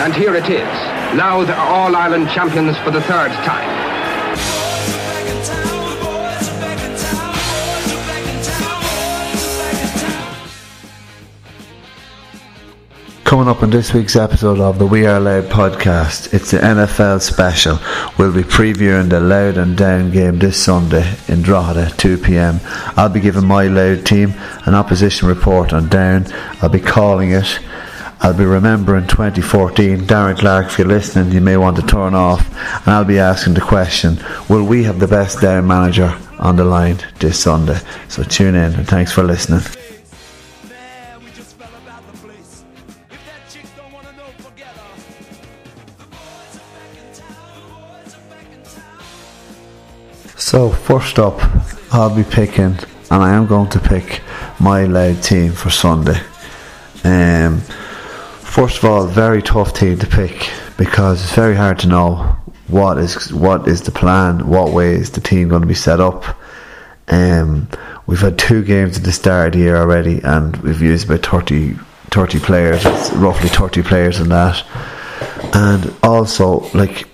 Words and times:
And 0.00 0.14
here 0.14 0.36
it 0.36 0.48
is. 0.48 0.62
Louth 1.18 1.48
are 1.48 1.68
All-Ireland 1.68 2.28
champions 2.30 2.78
for 2.78 2.92
the 2.92 3.02
third 3.02 3.32
time. 3.44 3.88
Coming 13.24 13.48
up 13.48 13.62
in 13.62 13.70
this 13.70 13.92
week's 13.92 14.16
episode 14.16 14.58
of 14.58 14.78
the 14.78 14.86
We 14.86 15.04
Are 15.04 15.20
Louth 15.20 15.50
podcast, 15.50 16.32
it's 16.32 16.52
the 16.52 16.58
NFL 16.58 17.20
special. 17.20 17.78
We'll 18.16 18.32
be 18.32 18.42
previewing 18.42 19.10
the 19.10 19.20
Louth 19.20 19.58
and 19.58 19.76
Down 19.76 20.10
game 20.10 20.38
this 20.38 20.64
Sunday 20.64 21.14
in 21.26 21.42
Drogheda, 21.42 21.86
2pm. 21.96 22.60
I'll 22.96 23.10
be 23.10 23.20
giving 23.20 23.46
my 23.46 23.66
Louth 23.66 24.04
team 24.04 24.32
an 24.64 24.74
opposition 24.74 25.28
report 25.28 25.74
on 25.74 25.88
Down. 25.88 26.26
I'll 26.62 26.70
be 26.70 26.80
calling 26.80 27.32
it. 27.32 27.58
I'll 28.20 28.34
be 28.34 28.44
remembering 28.44 29.06
2014. 29.06 30.00
Darren 30.00 30.36
Clark, 30.36 30.66
if 30.66 30.78
you're 30.78 30.88
listening, 30.88 31.32
you 31.32 31.40
may 31.40 31.56
want 31.56 31.76
to 31.76 31.82
turn 31.82 32.14
off. 32.14 32.46
And 32.80 32.88
I'll 32.88 33.04
be 33.04 33.18
asking 33.18 33.54
the 33.54 33.60
question 33.60 34.18
Will 34.48 34.64
we 34.64 34.84
have 34.84 34.98
the 34.98 35.08
best 35.08 35.40
Down 35.40 35.66
manager 35.66 36.16
on 36.38 36.56
the 36.56 36.64
line 36.64 36.98
this 37.20 37.40
Sunday? 37.40 37.78
So 38.08 38.24
tune 38.24 38.54
in 38.54 38.74
and 38.74 38.88
thanks 38.88 39.12
for 39.12 39.22
listening. 39.22 39.60
So 50.36 50.70
first 50.70 51.18
up, 51.18 51.38
I'll 51.92 52.14
be 52.14 52.24
picking, 52.24 52.78
and 53.10 53.22
I 53.22 53.34
am 53.34 53.46
going 53.46 53.68
to 53.68 53.78
pick 53.78 54.22
my 54.58 54.86
Louth 54.86 55.22
team 55.22 55.52
for 55.52 55.68
Sunday. 55.68 56.18
Um, 57.04 57.60
first 58.58 58.78
of 58.78 58.84
all, 58.86 59.06
very 59.06 59.40
tough 59.40 59.72
team 59.72 59.96
to 59.96 60.06
pick 60.08 60.50
because 60.76 61.22
it's 61.22 61.32
very 61.32 61.54
hard 61.54 61.78
to 61.78 61.86
know 61.86 62.16
what 62.66 62.98
is 62.98 63.32
what 63.32 63.68
is 63.68 63.82
the 63.82 63.92
plan, 63.92 64.48
what 64.48 64.72
way 64.72 64.94
is 64.94 65.12
the 65.12 65.20
team 65.20 65.48
going 65.48 65.62
to 65.62 65.68
be 65.68 65.74
set 65.74 66.00
up. 66.00 66.36
Um, 67.06 67.68
we've 68.08 68.20
had 68.20 68.36
two 68.36 68.64
games 68.64 68.98
at 68.98 69.04
the 69.04 69.12
start 69.12 69.46
of 69.46 69.52
the 69.52 69.58
year 69.60 69.76
already, 69.76 70.20
and 70.24 70.56
we've 70.56 70.82
used 70.82 71.08
about 71.08 71.24
30, 71.24 71.74
30 72.10 72.40
players. 72.40 72.84
It's 72.84 73.12
roughly 73.12 73.48
thirty 73.48 73.80
players 73.80 74.18
in 74.18 74.28
that, 74.30 74.66
and 75.54 75.94
also 76.02 76.68
like 76.74 77.06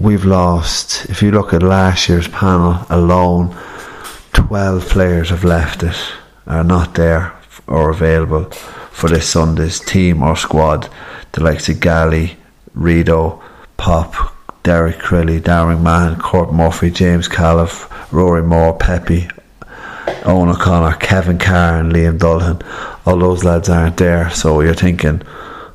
we've 0.00 0.24
lost. 0.24 1.10
If 1.10 1.20
you 1.20 1.30
look 1.30 1.52
at 1.52 1.62
last 1.62 2.08
year's 2.08 2.28
panel 2.28 2.86
alone, 2.88 3.54
12 4.32 4.88
players 4.88 5.28
have 5.28 5.44
left 5.44 5.82
it, 5.82 5.96
are 6.46 6.64
not 6.64 6.94
there 6.94 7.38
or 7.66 7.90
available 7.90 8.50
for 8.96 9.10
this 9.10 9.28
Sunday's 9.28 9.78
team 9.78 10.22
or 10.22 10.34
squad. 10.34 10.88
The 11.32 11.42
likes 11.42 11.68
of 11.68 11.80
Galley, 11.80 12.38
Rideau, 12.72 13.42
Pop, 13.76 14.34
Derek 14.62 14.98
Crilly, 14.98 15.38
Darren 15.38 15.82
Mann, 15.82 16.18
Court 16.18 16.50
Murphy, 16.50 16.90
James 16.90 17.28
Califf, 17.28 17.90
Rory 18.10 18.42
Moore, 18.42 18.74
Pepe, 18.74 19.28
Owen 20.24 20.48
O'Connor, 20.48 20.96
Kevin 20.96 21.38
Carr, 21.38 21.80
and 21.80 21.92
Liam 21.92 22.18
Dullin. 22.18 22.62
All 23.04 23.18
those 23.18 23.44
lads 23.44 23.68
aren't 23.68 23.98
there, 23.98 24.30
so 24.30 24.62
you're 24.62 24.72
thinking, 24.72 25.20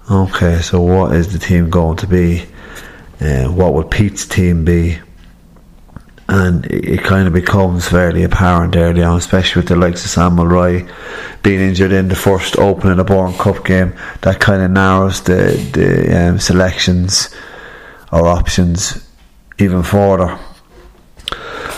okay, 0.10 0.60
so 0.60 0.82
what 0.82 1.16
is 1.16 1.32
the 1.32 1.38
team 1.38 1.70
going 1.70 1.98
to 1.98 2.08
be? 2.08 2.48
Uh, 3.22 3.50
what 3.50 3.76
would 3.76 3.92
Pete's 3.92 4.26
team 4.26 4.66
be? 4.66 4.98
And 6.32 6.66
it, 6.66 7.04
kind 7.04 7.28
of 7.28 7.34
becomes 7.34 7.90
fairly 7.90 8.24
apparent 8.24 8.78
early 8.78 9.04
on, 9.04 9.18
especially 9.18 9.60
with 9.60 9.68
the 9.68 9.76
likes 9.76 10.06
of 10.06 10.12
Sam 10.12 10.38
Mulroy 10.38 10.88
being 11.44 11.60
injured 11.60 11.92
in 11.92 12.08
the 12.08 12.16
first 12.16 12.58
opening 12.58 13.00
O'Byrne 13.02 13.34
Cup 13.34 13.66
game. 13.66 13.94
That 14.22 14.40
kind 14.40 14.62
of 14.64 14.72
narrows 14.72 15.22
the 15.24 15.52
the 15.74 16.30
um, 16.30 16.40
selections 16.40 17.36
or 18.14 18.28
options 18.28 19.06
even 19.60 19.84
further. 19.84 20.40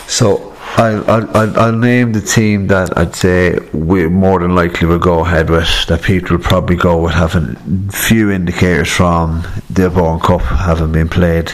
So 0.07 0.53
I'll, 0.75 1.09
I'll, 1.09 1.59
I'll, 1.59 1.71
name 1.71 2.13
the 2.13 2.21
team 2.21 2.67
that 2.67 2.97
I'd 2.97 3.15
say 3.15 3.59
we 3.73 4.07
more 4.07 4.39
than 4.39 4.55
likely 4.55 4.87
will 4.87 4.97
go 4.99 5.19
ahead 5.19 5.49
with. 5.49 5.67
That 5.87 6.01
Pete 6.01 6.31
will 6.31 6.39
probably 6.39 6.75
go 6.75 7.01
with 7.01 7.13
having 7.13 7.89
few 7.89 8.31
indicators 8.31 8.89
from 8.89 9.43
the 9.69 9.89
Bourne 9.89 10.19
Cup 10.19 10.41
having 10.41 10.91
been 10.91 11.09
played. 11.09 11.51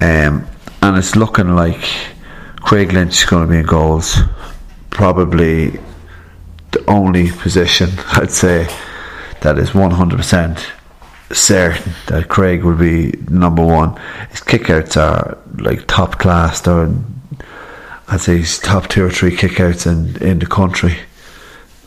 Um, 0.00 0.46
and 0.82 0.98
it's 0.98 1.14
looking 1.14 1.54
like 1.54 1.80
Craig 2.56 2.92
Lynch 2.92 3.22
is 3.22 3.24
going 3.24 3.46
to 3.46 3.50
be 3.50 3.58
in 3.58 3.66
goals. 3.66 4.18
Probably 4.90 5.70
the 6.72 6.84
only 6.88 7.30
position 7.30 7.88
I'd 8.12 8.30
say 8.30 8.64
that 9.40 9.58
is 9.58 9.70
100% 9.70 10.70
certain 11.32 11.92
that 12.08 12.28
Craig 12.28 12.64
will 12.64 12.76
be 12.76 13.12
number 13.28 13.64
one. 13.64 13.96
His 14.30 14.40
kickouts 14.40 14.96
are 14.96 15.38
like 15.58 15.86
top 15.86 16.18
class. 16.18 16.60
They're 16.60 16.92
I'd 18.08 18.20
say 18.20 18.38
he's 18.38 18.58
top 18.58 18.88
two 18.88 19.04
or 19.04 19.10
three 19.10 19.34
kickouts 19.34 19.86
in, 19.86 20.22
in 20.22 20.38
the 20.38 20.46
country. 20.46 20.98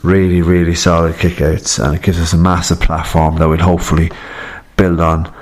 Really, 0.02 0.42
really 0.42 0.74
solid 0.74 1.14
kickouts, 1.16 1.84
and 1.84 1.94
it 1.94 2.02
gives 2.02 2.18
us 2.18 2.32
a 2.32 2.36
massive 2.36 2.80
platform 2.80 3.36
that 3.36 3.48
we'll 3.48 3.58
hopefully 3.58 4.10
build 4.76 5.00
on 5.00 5.32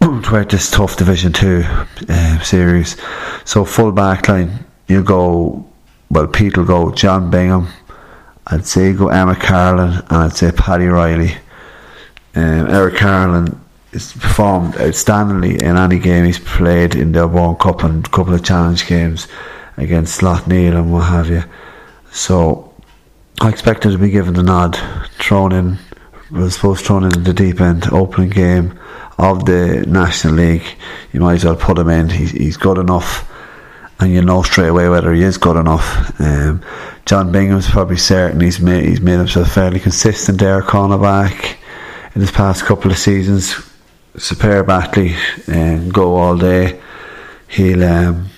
throughout 0.00 0.48
this 0.48 0.70
tough 0.70 0.96
Division 0.96 1.32
Two 1.32 1.62
uh, 2.08 2.40
series. 2.40 2.96
So 3.44 3.64
full 3.64 3.92
back 3.92 4.28
line, 4.28 4.64
you 4.88 5.02
go. 5.02 5.66
Well, 6.10 6.26
Pete 6.26 6.56
will 6.56 6.64
go 6.64 6.90
John 6.92 7.30
Bingham. 7.30 7.68
I'd 8.46 8.66
say 8.66 8.92
go 8.92 9.08
Emma 9.08 9.36
Carlin, 9.36 9.94
and 9.94 10.12
I'd 10.12 10.36
say 10.36 10.50
Paddy 10.50 10.86
Riley. 10.86 11.36
Um, 12.34 12.68
Eric 12.68 12.96
Carlin 12.96 13.60
has 13.92 14.12
performed 14.12 14.74
outstandingly 14.74 15.60
in 15.60 15.76
any 15.76 15.98
game 15.98 16.24
he's 16.24 16.38
played 16.38 16.94
in 16.94 17.12
the 17.12 17.26
World 17.26 17.58
Cup 17.58 17.82
and 17.82 18.06
a 18.06 18.10
couple 18.10 18.34
of 18.34 18.44
challenge 18.44 18.86
games 18.86 19.26
against 19.76 20.20
Slaughtneil 20.20 20.74
and 20.74 20.92
what 20.92 21.06
have 21.06 21.28
you. 21.28 21.42
So 22.12 22.72
I 23.40 23.48
expect 23.48 23.84
him 23.84 23.92
to 23.92 23.98
be 23.98 24.10
given 24.10 24.34
the 24.34 24.42
nod, 24.42 24.78
thrown 25.18 25.52
in, 25.52 25.78
was 26.30 26.54
supposed 26.54 26.84
thrown 26.84 27.04
in 27.04 27.22
the 27.22 27.34
deep 27.34 27.60
end 27.60 27.92
opening 27.92 28.30
game 28.30 28.78
of 29.18 29.44
the 29.44 29.84
National 29.86 30.34
League. 30.34 30.64
You 31.12 31.20
might 31.20 31.34
as 31.34 31.44
well 31.44 31.56
put 31.56 31.78
him 31.78 31.88
in. 31.88 32.08
He's, 32.08 32.30
he's 32.30 32.56
good 32.56 32.78
enough, 32.78 33.30
and 33.98 34.10
you 34.12 34.22
know 34.22 34.42
straight 34.42 34.68
away 34.68 34.88
whether 34.88 35.12
he 35.12 35.22
is 35.22 35.38
good 35.38 35.56
enough. 35.56 36.18
Um, 36.20 36.62
John 37.06 37.32
Bingham's 37.32 37.68
probably 37.68 37.96
certain 37.96 38.40
he's 38.40 38.60
made 38.60 38.84
he's 38.84 39.00
made 39.00 39.18
himself 39.18 39.52
fairly 39.52 39.80
consistent 39.80 40.38
there, 40.38 40.62
cornerback 40.62 41.56
in 42.14 42.20
his 42.20 42.30
past 42.30 42.64
couple 42.64 42.90
of 42.90 42.98
seasons. 42.98 43.54
Superb 44.16 44.68
athlete 44.70 45.16
and 45.46 45.92
go 45.92 46.16
all 46.16 46.36
day. 46.36 46.80
He'll 47.48 47.84
um, 47.84 48.28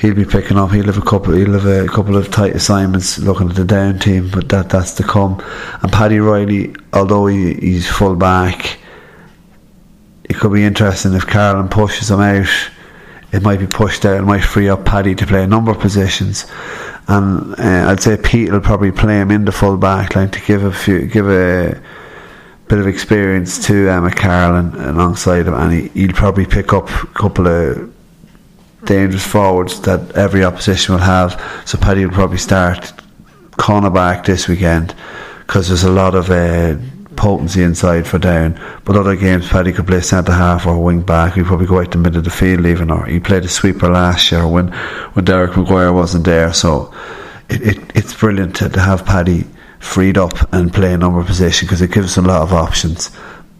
he'll 0.00 0.14
be 0.14 0.24
picking 0.24 0.56
up. 0.56 0.70
He'll 0.70 0.86
have 0.86 0.98
a 0.98 1.02
couple. 1.02 1.34
He'll 1.34 1.52
have 1.52 1.66
a 1.66 1.86
couple 1.86 2.16
of 2.16 2.30
tight 2.30 2.56
assignments 2.56 3.18
looking 3.18 3.50
at 3.50 3.56
the 3.56 3.64
down 3.64 3.98
team, 3.98 4.30
but 4.30 4.48
that 4.48 4.70
that's 4.70 4.94
to 4.94 5.02
come. 5.02 5.40
And 5.82 5.92
Paddy 5.92 6.18
Riley, 6.18 6.74
although 6.92 7.26
he, 7.26 7.54
he's 7.54 7.88
full 7.88 8.16
back, 8.16 8.78
it 10.24 10.36
could 10.36 10.52
be 10.52 10.64
interesting 10.64 11.12
if 11.12 11.26
Carlin 11.26 11.68
pushes 11.68 12.10
him 12.10 12.20
out. 12.20 12.70
It 13.32 13.42
might 13.42 13.60
be 13.60 13.66
pushed 13.66 14.04
out. 14.04 14.16
It 14.16 14.22
might 14.22 14.40
free 14.40 14.68
up 14.68 14.84
Paddy 14.84 15.14
to 15.14 15.26
play 15.26 15.44
a 15.44 15.46
number 15.46 15.70
of 15.70 15.78
positions. 15.78 16.50
And 17.06 17.54
uh, 17.58 17.90
I'd 17.90 18.00
say 18.00 18.16
Pete 18.16 18.50
will 18.50 18.60
probably 18.60 18.92
play 18.92 19.20
him 19.20 19.30
in 19.30 19.44
the 19.44 19.52
full 19.52 19.76
back 19.76 20.16
line 20.16 20.30
to 20.30 20.40
give 20.40 20.64
a 20.64 20.72
few, 20.72 21.06
give 21.06 21.28
a 21.28 21.80
bit 22.68 22.78
of 22.78 22.86
experience 22.86 23.66
to 23.66 23.88
Emma 23.88 24.10
Carlin 24.10 24.74
alongside 24.74 25.46
him, 25.46 25.54
and 25.54 25.72
he, 25.72 25.88
he'll 25.88 26.12
probably 26.12 26.46
pick 26.46 26.72
up 26.72 26.88
a 26.88 27.06
couple 27.08 27.46
of 27.46 27.92
dangerous 28.84 29.26
forwards 29.26 29.80
that 29.82 30.12
every 30.12 30.44
opposition 30.44 30.94
will 30.94 31.02
have. 31.02 31.40
So 31.66 31.78
Paddy 31.78 32.04
will 32.04 32.14
probably 32.14 32.38
start 32.38 32.92
cornerback 33.52 34.24
this 34.24 34.48
weekend 34.48 34.94
because 35.46 35.68
there's 35.68 35.84
a 35.84 35.90
lot 35.90 36.14
of 36.14 36.30
uh, 36.30 36.76
potency 37.16 37.62
inside 37.62 38.06
for 38.06 38.18
down. 38.18 38.58
But 38.84 38.96
other 38.96 39.16
games, 39.16 39.48
Paddy 39.48 39.72
could 39.72 39.86
play 39.86 40.00
centre 40.00 40.32
half 40.32 40.66
or 40.66 40.82
wing 40.82 41.02
back. 41.02 41.34
He'd 41.34 41.44
probably 41.44 41.66
go 41.66 41.80
out 41.80 41.90
the 41.90 41.98
middle 41.98 42.18
of 42.18 42.24
the 42.24 42.30
field 42.30 42.66
even, 42.66 42.90
or 42.90 43.04
he 43.06 43.20
played 43.20 43.44
a 43.44 43.48
sweeper 43.48 43.90
last 43.90 44.32
year 44.32 44.46
when 44.46 44.68
when 45.12 45.24
Derek 45.24 45.52
McGuire 45.52 45.94
wasn't 45.94 46.24
there. 46.24 46.52
So 46.52 46.94
it, 47.48 47.62
it 47.62 47.78
it's 47.94 48.14
brilliant 48.14 48.56
to, 48.56 48.68
to 48.70 48.80
have 48.80 49.04
Paddy 49.04 49.44
freed 49.80 50.18
up 50.18 50.52
and 50.52 50.72
play 50.72 50.94
a 50.94 50.98
number 50.98 51.22
position 51.24 51.66
because 51.66 51.82
it 51.82 51.90
gives 51.90 52.16
us 52.16 52.24
a 52.24 52.26
lot 52.26 52.42
of 52.42 52.52
options. 52.52 53.10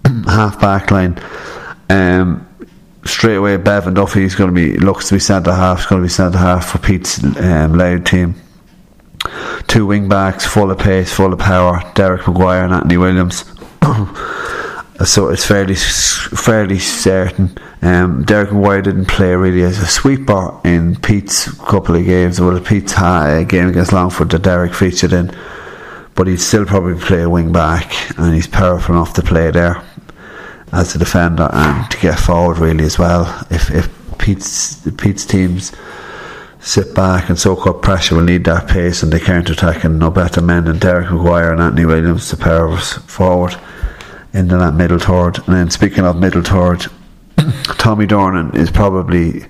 half 0.27 0.61
back 0.61 0.91
line. 0.91 1.21
Um, 1.89 2.47
straight 3.05 3.37
away, 3.37 3.57
Bevan 3.57 3.95
Duffy 3.95 4.25
is 4.25 4.35
going 4.35 4.55
to 4.55 4.55
be 4.55 4.77
looks 4.79 5.09
to 5.09 5.15
be 5.15 5.21
centre 5.21 5.53
half. 5.53 5.89
Going 5.89 6.03
to 6.03 6.07
be 6.07 6.11
centre 6.11 6.39
half 6.39 6.71
for 6.71 6.79
Pete's 6.79 7.23
um, 7.23 7.75
Louth 7.75 8.05
team. 8.05 8.35
Two 9.67 9.87
wing 9.87 10.09
backs, 10.09 10.47
full 10.47 10.71
of 10.71 10.79
pace, 10.79 11.13
full 11.13 11.33
of 11.33 11.39
power. 11.39 11.83
Derek 11.95 12.23
McGuire 12.23 12.65
and 12.65 12.73
Anthony 12.73 12.97
Williams. 12.97 13.45
so 15.09 15.29
it's 15.29 15.47
fairly 15.47 15.75
fairly 15.75 16.79
certain. 16.79 17.57
Um, 17.83 18.25
Derek 18.25 18.51
McGuire 18.51 18.83
didn't 18.83 19.07
play 19.07 19.35
really 19.35 19.63
as 19.63 19.79
a 19.79 19.87
sweeper 19.87 20.59
in 20.65 20.97
Pete's 20.97 21.51
couple 21.61 21.97
of 21.97 22.05
games. 22.05 22.41
Well, 22.41 22.61
Pete's 22.61 22.95
uh, 22.97 23.45
game 23.47 23.69
against 23.69 23.93
Longford 23.93 24.31
that 24.31 24.43
Derek 24.43 24.75
featured 24.75 25.13
in, 25.13 25.35
but 26.15 26.27
he'd 26.27 26.41
still 26.41 26.67
probably 26.67 26.99
play 27.01 27.23
a 27.23 27.31
wing 27.31 27.53
back, 27.53 28.19
and 28.19 28.35
he's 28.35 28.47
powerful 28.47 28.95
enough 28.95 29.15
to 29.15 29.23
play 29.23 29.51
there 29.51 29.83
as 30.73 30.95
a 30.95 30.99
defender 30.99 31.49
and 31.53 31.91
to 31.91 31.99
get 31.99 32.19
forward 32.19 32.59
really 32.59 32.85
as 32.85 32.99
well. 32.99 33.47
If 33.51 33.71
if 33.71 33.89
Pete's 34.19 34.77
Pete's 34.93 35.25
teams 35.25 35.73
sit 36.61 36.95
back 36.95 37.29
and 37.29 37.39
soak 37.39 37.67
up 37.67 37.81
pressure 37.81 38.15
will 38.15 38.23
need 38.23 38.45
that 38.45 38.69
pace 38.69 39.03
and 39.03 39.13
they 39.13 39.19
counter 39.19 39.55
attack 39.55 39.83
and 39.83 39.99
no 39.99 40.11
better 40.11 40.43
men 40.43 40.65
than 40.65 40.79
Derek 40.79 41.09
McGuire 41.09 41.53
and 41.53 41.61
Anthony 41.61 41.87
Williams 41.87 42.29
to 42.29 42.37
power 42.37 42.71
us 42.71 42.93
forward 42.93 43.57
into 44.33 44.57
that 44.59 44.75
middle 44.75 44.99
third. 44.99 45.39
And 45.47 45.57
then 45.57 45.71
speaking 45.71 46.05
of 46.05 46.17
middle 46.19 46.43
third, 46.43 46.87
Tommy 47.79 48.07
Durnin 48.07 48.55
is 48.55 48.71
probably 48.71 49.47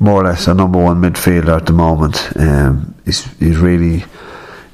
more 0.00 0.22
or 0.22 0.24
less 0.24 0.48
a 0.48 0.54
number 0.54 0.82
one 0.82 1.00
midfielder 1.00 1.56
at 1.56 1.66
the 1.66 1.72
moment. 1.72 2.36
Um, 2.36 2.94
he's 3.04 3.24
he's 3.38 3.58
really 3.58 4.04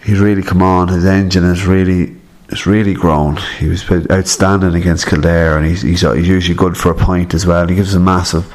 he's 0.05 0.19
really 0.19 0.43
come 0.43 0.63
on. 0.63 0.89
His 0.89 1.05
engine 1.05 1.45
is 1.45 1.67
really 1.67 2.20
it's 2.51 2.67
really 2.67 2.95
grown. 2.95 3.37
He 3.59 3.69
was 3.69 3.89
outstanding 4.11 4.75
against 4.75 5.07
Kildare, 5.07 5.57
and 5.57 5.67
he's, 5.67 5.83
he's, 5.83 6.01
he's 6.01 6.29
usually 6.29 6.57
good 6.57 6.77
for 6.77 6.91
a 6.91 6.95
point 6.95 7.33
as 7.33 7.47
well. 7.47 7.67
He 7.67 7.77
gives 7.77 7.95
a 7.95 8.01
massive 8.01 8.55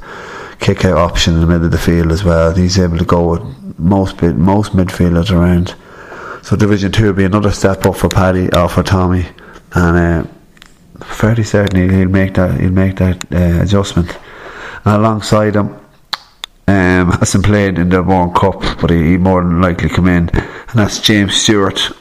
kick 0.59 0.85
out 0.85 0.97
option 0.97 1.33
in 1.33 1.41
the 1.41 1.47
middle 1.47 1.65
of 1.65 1.71
the 1.71 1.77
field 1.77 2.11
as 2.11 2.23
well. 2.23 2.53
He's 2.53 2.77
able 2.77 2.97
to 2.97 3.05
go 3.05 3.31
with 3.31 3.79
most 3.79 4.21
most 4.21 4.73
midfielders 4.73 5.31
around. 5.31 5.75
So 6.43 6.55
Division 6.55 6.91
Two 6.91 7.07
will 7.07 7.13
be 7.13 7.23
another 7.23 7.51
step 7.51 7.85
up 7.85 7.95
for 7.95 8.09
Paddy 8.09 8.49
or 8.53 8.69
for 8.69 8.83
Tommy, 8.83 9.25
and 9.73 10.27
uh, 10.27 11.03
fairly 11.03 11.43
certain 11.43 11.89
he'll 11.89 12.09
make 12.09 12.33
that 12.35 12.59
he'll 12.59 12.71
make 12.71 12.97
that 12.97 13.25
uh, 13.31 13.63
adjustment. 13.63 14.17
And 14.83 14.95
alongside 14.95 15.55
him, 15.55 15.69
um, 16.67 17.11
hasn't 17.19 17.45
played 17.45 17.79
in 17.79 17.89
the 17.89 18.03
World 18.03 18.35
Cup, 18.35 18.61
but 18.81 18.89
he, 18.89 19.11
he 19.11 19.17
more 19.17 19.41
than 19.41 19.61
likely 19.61 19.89
come 19.89 20.07
in, 20.07 20.29
and 20.29 20.73
that's 20.73 20.99
James 20.99 21.35
Stewart. 21.35 21.91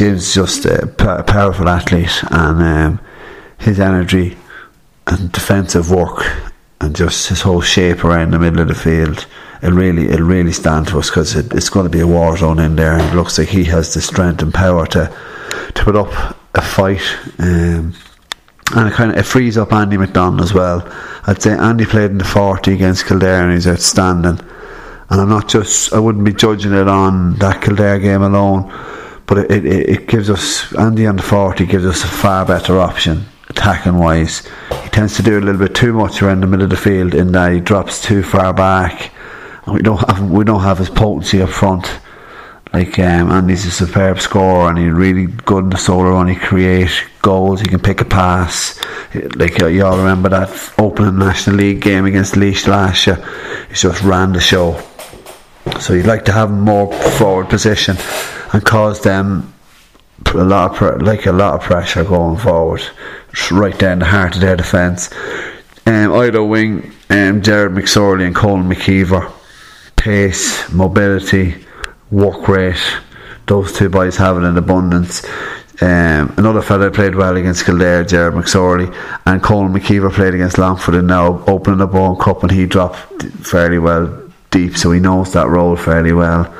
Is 0.00 0.34
just 0.34 0.64
a 0.64 0.86
powerful 0.88 1.68
athlete, 1.68 2.24
and 2.30 2.62
um, 2.62 3.00
his 3.58 3.78
energy 3.78 4.36
and 5.06 5.30
defensive 5.30 5.90
work 5.90 6.24
and 6.80 6.96
just 6.96 7.28
his 7.28 7.42
whole 7.42 7.60
shape 7.60 8.04
around 8.04 8.32
the 8.32 8.38
middle 8.38 8.60
of 8.60 8.68
the 8.68 8.74
field. 8.74 9.26
It'll 9.62 9.76
really, 9.76 10.08
it'll 10.08 10.26
really 10.26 10.52
stand 10.52 10.88
to 10.88 10.98
us 10.98 11.08
because 11.08 11.36
it, 11.36 11.52
it's 11.52 11.68
going 11.68 11.84
to 11.84 11.90
be 11.90 12.00
a 12.00 12.06
war 12.06 12.36
zone 12.36 12.58
in 12.58 12.74
there. 12.74 12.94
And 12.94 13.02
it 13.02 13.14
looks 13.14 13.38
like 13.38 13.48
he 13.48 13.64
has 13.64 13.94
the 13.94 14.00
strength 14.00 14.42
and 14.42 14.52
power 14.52 14.86
to 14.88 15.16
to 15.74 15.84
put 15.84 15.94
up 15.94 16.36
a 16.54 16.62
fight. 16.62 17.02
Um, 17.38 17.94
and 18.74 18.88
it 18.88 18.94
kind 18.94 19.12
of 19.12 19.18
it 19.18 19.24
frees 19.24 19.56
up 19.56 19.72
Andy 19.72 19.96
McDonald 19.96 20.40
as 20.40 20.52
well. 20.52 20.82
I'd 21.26 21.40
say 21.40 21.52
Andy 21.52 21.84
played 21.84 22.10
in 22.10 22.18
the 22.18 22.24
forty 22.24 22.72
against 22.72 23.06
Kildare 23.06 23.44
and 23.44 23.52
he's 23.52 23.68
outstanding. 23.68 24.40
And 25.10 25.20
I'm 25.20 25.28
not 25.28 25.48
just 25.48 25.92
I 25.92 26.00
wouldn't 26.00 26.24
be 26.24 26.32
judging 26.32 26.72
it 26.72 26.88
on 26.88 27.34
that 27.34 27.62
Kildare 27.62 28.00
game 28.00 28.22
alone 28.22 28.72
but 29.26 29.38
it, 29.38 29.64
it, 29.64 29.88
it 29.88 30.08
gives 30.08 30.30
us 30.30 30.74
Andy 30.74 31.06
on 31.06 31.16
the 31.16 31.22
forty 31.22 31.66
gives 31.66 31.86
us 31.86 32.04
a 32.04 32.08
far 32.08 32.44
better 32.44 32.78
option 32.78 33.24
attacking 33.48 33.98
wise. 33.98 34.48
He 34.82 34.88
tends 34.88 35.16
to 35.16 35.22
do 35.22 35.38
a 35.38 35.40
little 35.40 35.60
bit 35.60 35.74
too 35.74 35.92
much 35.92 36.22
around 36.22 36.40
the 36.40 36.46
middle 36.46 36.64
of 36.64 36.70
the 36.70 36.76
field 36.76 37.14
in 37.14 37.32
that 37.32 37.52
he 37.52 37.60
drops 37.60 38.02
too 38.02 38.22
far 38.22 38.52
back, 38.52 39.12
and 39.64 39.74
we 39.74 39.82
don't 39.82 39.98
have 40.08 40.30
we 40.30 40.44
don't 40.44 40.62
have 40.62 40.78
his 40.78 40.90
potency 40.90 41.42
up 41.42 41.50
front. 41.50 42.00
Like 42.72 42.98
um, 42.98 43.30
Andy's 43.30 43.66
a 43.66 43.70
superb 43.70 44.18
scorer 44.18 44.70
and 44.70 44.78
he's 44.78 44.90
really 44.90 45.26
good 45.26 45.64
in 45.64 45.70
the 45.70 45.76
solo 45.76 46.12
run. 46.12 46.26
He 46.26 46.36
creates 46.36 47.02
goals. 47.20 47.60
He 47.60 47.66
can 47.66 47.80
pick 47.80 48.00
a 48.00 48.06
pass. 48.06 48.80
Like 49.36 49.62
uh, 49.62 49.66
you 49.66 49.84
all 49.84 49.98
remember 49.98 50.30
that 50.30 50.72
opening 50.78 51.18
National 51.18 51.56
League 51.56 51.82
game 51.82 52.06
against 52.06 52.34
Laois 52.34 52.66
last 52.66 53.06
year. 53.06 53.16
He 53.68 53.74
just 53.74 54.02
ran 54.02 54.32
the 54.32 54.40
show. 54.40 54.80
So 55.80 55.94
you'd 55.94 56.06
like 56.06 56.24
to 56.26 56.32
have 56.32 56.50
more 56.50 56.92
forward 56.92 57.48
position 57.48 57.96
and 58.52 58.64
cause 58.64 59.00
them 59.00 59.52
a 60.34 60.44
lot 60.44 60.80
of 60.80 61.02
like 61.02 61.26
a 61.26 61.32
lot 61.32 61.54
of 61.54 61.60
pressure 61.62 62.04
going 62.04 62.38
forward, 62.38 62.82
right 63.50 63.78
down 63.78 63.98
the 63.98 64.06
heart 64.06 64.34
of 64.34 64.40
their 64.40 64.56
defence. 64.56 65.10
Um, 65.86 66.12
either 66.14 66.42
wing, 66.42 66.92
um, 67.10 67.42
Jared 67.42 67.72
McSorley 67.72 68.26
and 68.26 68.34
Colin 68.34 68.68
McKeever, 68.68 69.30
pace, 69.96 70.70
mobility, 70.72 71.64
work 72.10 72.48
rate. 72.48 72.80
Those 73.46 73.72
two 73.72 73.88
boys 73.88 74.16
have 74.16 74.36
it 74.36 74.42
in 74.42 74.56
abundance. 74.56 75.24
Um, 75.80 76.32
another 76.36 76.62
fella 76.62 76.92
played 76.92 77.16
well 77.16 77.36
against 77.36 77.64
Kildare, 77.64 78.04
Jared 78.04 78.34
McSorley, 78.34 78.94
and 79.26 79.42
Colin 79.42 79.72
McKeever 79.72 80.12
played 80.12 80.34
against 80.34 80.58
Longford 80.58 80.94
and 80.94 81.08
now 81.08 81.42
opening 81.46 81.80
the 81.80 81.88
ball 81.88 82.14
cup 82.14 82.42
and 82.42 82.52
he 82.52 82.66
dropped 82.66 83.22
fairly 83.44 83.80
well 83.80 84.21
deep, 84.52 84.76
so 84.76 84.92
he 84.92 85.00
knows 85.00 85.32
that 85.32 85.48
role 85.48 85.74
fairly 85.74 86.12
well. 86.12 86.54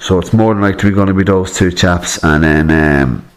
So 0.00 0.18
it's 0.18 0.32
more 0.32 0.54
than 0.54 0.62
likely 0.62 0.92
going 0.92 1.08
to 1.08 1.14
be 1.14 1.24
those 1.24 1.54
two 1.54 1.70
chaps, 1.70 2.22
and 2.24 2.42
then 2.44 2.70
um, 2.70 3.28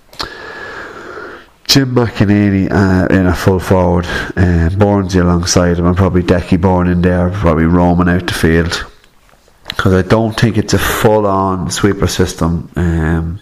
Jim 1.65 1.93
McEneaney 1.93 2.71
uh, 2.71 3.13
in 3.13 3.25
a 3.25 3.35
full 3.35 3.59
forward, 3.59 4.05
uh, 4.05 4.69
Bornsey 4.69 5.21
alongside 5.21 5.77
him, 5.77 5.85
and 5.85 5.97
probably 5.97 6.23
Decky 6.23 6.59
Bourne 6.59 6.87
in 6.87 7.01
there, 7.01 7.29
probably 7.31 7.65
roaming 7.65 8.09
out 8.09 8.27
the 8.27 8.33
field. 8.33 8.85
Because 9.67 9.93
I 9.93 10.01
don't 10.01 10.39
think 10.39 10.57
it's 10.57 10.73
a 10.73 10.79
full 10.79 11.25
on 11.25 11.69
sweeper 11.69 12.07
system. 12.07 12.71
Um, 12.75 13.39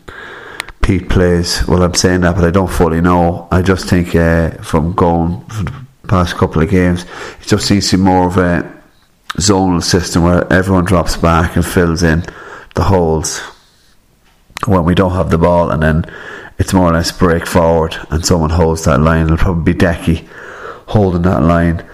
Pete 0.82 1.10
plays. 1.10 1.68
Well, 1.68 1.84
I'm 1.84 1.94
saying 1.96 2.22
that, 2.22 2.36
but 2.36 2.46
I 2.46 2.51
don't 2.51 2.70
fully 2.70 3.01
know. 3.01 3.48
I 3.51 3.62
just 3.62 3.89
think 3.89 4.16
uh, 4.16 4.51
from 4.62 4.94
going 4.94 5.42
for 5.48 5.63
the 5.63 5.74
past 6.08 6.36
couple 6.36 6.62
of 6.62 6.70
games, 6.70 7.04
it 7.42 7.48
just 7.48 7.66
seems 7.66 7.89
to 7.89 7.98
be 7.98 8.04
more 8.04 8.27
of 8.27 8.38
a 8.38 8.76
zonal 9.38 9.84
system 9.84 10.24
where 10.24 10.51
everyone 10.51 10.86
drops 10.86 11.15
back 11.17 11.56
and 11.56 11.65
fills 11.65 12.03
in 12.03 12.24
the 12.75 12.84
holes 12.84 13.39
when 14.65 14.84
we 14.84 14.96
don't 14.96 15.13
have 15.13 15.29
the 15.29 15.38
ball, 15.38 15.72
and 15.72 15.82
then 15.82 16.06
it's 16.60 16.74
more 16.74 16.89
or 16.89 16.94
less 16.94 17.12
break 17.12 17.46
forward, 17.46 17.96
and 18.10 18.25
someone 18.25 18.50
holds 18.50 18.86
that 18.86 19.00
line. 19.00 19.25
It'll 19.25 19.38
probably 19.38 19.74
be 19.74 19.79
Decky 19.79 20.27
holding 20.88 21.22
that 21.24 21.44
line, 21.44 21.86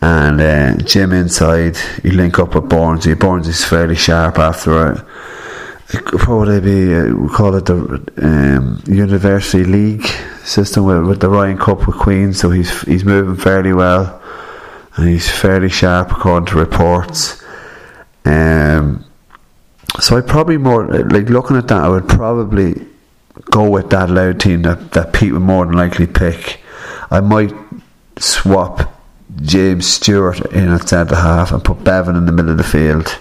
and 0.00 0.40
uh, 0.40 0.76
Jim 0.82 1.12
inside. 1.12 1.76
You 2.02 2.12
link 2.12 2.38
up 2.38 2.54
with 2.54 2.64
Bornsey. 2.64 3.14
Bornsey 3.14 3.68
fairly 3.68 3.96
sharp 3.96 4.38
after 4.38 5.06
would 6.28 6.48
they 6.48 6.60
be? 6.60 6.94
Uh, 6.94 7.14
we 7.14 7.28
call 7.28 7.54
it 7.56 7.66
the 7.66 7.76
um, 8.22 8.82
University 8.86 9.64
League 9.64 10.06
system 10.44 10.84
with, 10.84 11.04
with 11.04 11.20
the 11.20 11.28
Ryan 11.28 11.58
Cup 11.58 11.86
with 11.86 11.96
Queens. 11.96 12.38
So 12.38 12.50
he's 12.50 12.82
he's 12.82 13.04
moving 13.04 13.36
fairly 13.36 13.72
well, 13.72 14.20
he's 15.00 15.30
fairly 15.30 15.68
sharp 15.68 16.10
according 16.12 16.46
to 16.46 16.56
reports. 16.56 17.42
Um, 18.24 19.04
so 20.00 20.16
I 20.16 20.20
probably 20.20 20.56
more 20.56 20.86
like 20.86 21.28
looking 21.28 21.56
at 21.56 21.68
that. 21.68 21.82
I 21.82 21.88
would 21.88 22.08
probably 22.08 22.86
go 23.50 23.68
with 23.68 23.90
that 23.90 24.10
Louth 24.10 24.38
team 24.38 24.62
that 24.62 24.92
that 24.92 25.12
Pete 25.12 25.32
would 25.32 25.42
more 25.42 25.66
than 25.66 25.76
likely 25.76 26.06
pick. 26.06 26.60
I 27.10 27.20
might 27.20 27.52
swap 28.18 28.92
James 29.42 29.86
Stewart 29.86 30.40
in 30.52 30.68
at 30.68 30.88
centre 30.88 31.16
half 31.16 31.52
and 31.52 31.64
put 31.64 31.82
Bevan 31.82 32.16
in 32.16 32.26
the 32.26 32.32
middle 32.32 32.52
of 32.52 32.58
the 32.58 32.64
field. 32.64 33.18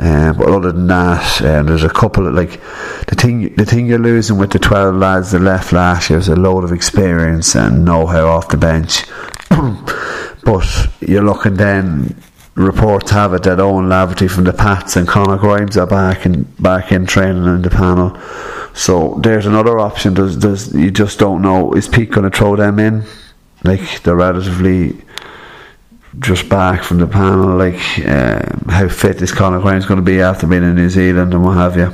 Um, 0.00 0.36
but 0.36 0.48
other 0.48 0.70
than 0.70 0.86
that, 0.86 1.42
um, 1.42 1.66
there's 1.66 1.82
a 1.82 1.90
couple 1.90 2.26
of 2.26 2.34
like 2.34 2.60
the 3.08 3.16
thing. 3.16 3.54
The 3.56 3.66
thing 3.66 3.86
you're 3.86 3.98
losing 3.98 4.38
with 4.38 4.52
the 4.52 4.60
twelve 4.60 4.94
lads 4.94 5.32
that 5.32 5.40
left 5.40 5.72
last 5.72 6.08
year 6.08 6.20
is 6.20 6.28
a 6.28 6.36
load 6.36 6.62
of 6.62 6.72
experience 6.72 7.56
and 7.56 7.84
know-how 7.84 8.28
off 8.28 8.48
the 8.48 8.56
bench. 8.56 9.04
but 10.48 10.88
you're 11.00 11.22
looking 11.22 11.56
then 11.56 12.16
reports 12.54 13.10
have 13.10 13.34
it 13.34 13.42
that 13.42 13.60
Owen 13.60 13.90
Laverty 13.90 14.30
from 14.30 14.44
the 14.44 14.52
Pats 14.54 14.96
and 14.96 15.06
Conor 15.06 15.36
Grimes 15.36 15.76
are 15.76 15.86
back 15.86 16.24
and 16.24 16.56
back 16.56 16.90
in 16.90 17.04
training 17.04 17.44
in 17.44 17.60
the 17.60 17.68
panel. 17.68 18.18
So 18.72 19.20
there's 19.22 19.44
another 19.44 19.78
option. 19.78 20.14
Does 20.14 20.38
does 20.38 20.74
you 20.74 20.90
just 20.90 21.18
don't 21.18 21.42
know? 21.42 21.74
Is 21.74 21.86
Pete 21.86 22.10
going 22.10 22.30
to 22.30 22.34
throw 22.34 22.56
them 22.56 22.78
in? 22.78 23.04
Like 23.62 24.02
they're 24.02 24.16
relatively 24.16 24.96
just 26.18 26.48
back 26.48 26.82
from 26.82 26.96
the 26.96 27.06
panel. 27.06 27.54
Like 27.58 27.98
um, 28.06 28.70
how 28.70 28.88
fit 28.88 29.20
is 29.20 29.32
Conor 29.32 29.60
Grimes 29.60 29.84
going 29.84 30.00
to 30.00 30.10
be 30.12 30.22
after 30.22 30.46
being 30.46 30.62
in 30.62 30.76
New 30.76 30.88
Zealand 30.88 31.34
and 31.34 31.44
what 31.44 31.58
have 31.58 31.76
you? 31.76 31.92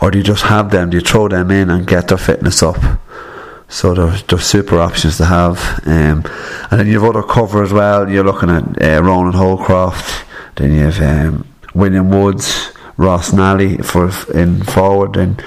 Or 0.00 0.10
do 0.10 0.16
you 0.16 0.24
just 0.24 0.44
have 0.44 0.70
them? 0.70 0.88
Do 0.88 0.96
you 0.96 1.02
throw 1.02 1.28
them 1.28 1.50
in 1.50 1.68
and 1.68 1.86
get 1.86 2.08
their 2.08 2.16
fitness 2.16 2.62
up? 2.62 2.78
So 3.72 3.94
there's, 3.94 4.22
there's 4.24 4.44
super 4.44 4.78
options 4.78 5.16
to 5.16 5.24
have. 5.24 5.58
Um, 5.86 6.24
and 6.70 6.78
then 6.78 6.86
you 6.86 7.00
have 7.00 7.16
other 7.16 7.26
cover 7.26 7.62
as 7.62 7.72
well. 7.72 8.08
You're 8.08 8.22
looking 8.22 8.50
at 8.50 8.82
uh, 8.82 9.02
Ronan 9.02 9.32
Holcroft. 9.32 10.26
Then 10.56 10.74
you 10.74 10.90
have 10.90 11.00
um, 11.00 11.48
William 11.74 12.10
Woods, 12.10 12.70
Ross 12.98 13.32
Nally 13.32 13.78
for 13.78 14.10
in 14.34 14.62
forward. 14.62 15.16
And 15.16 15.40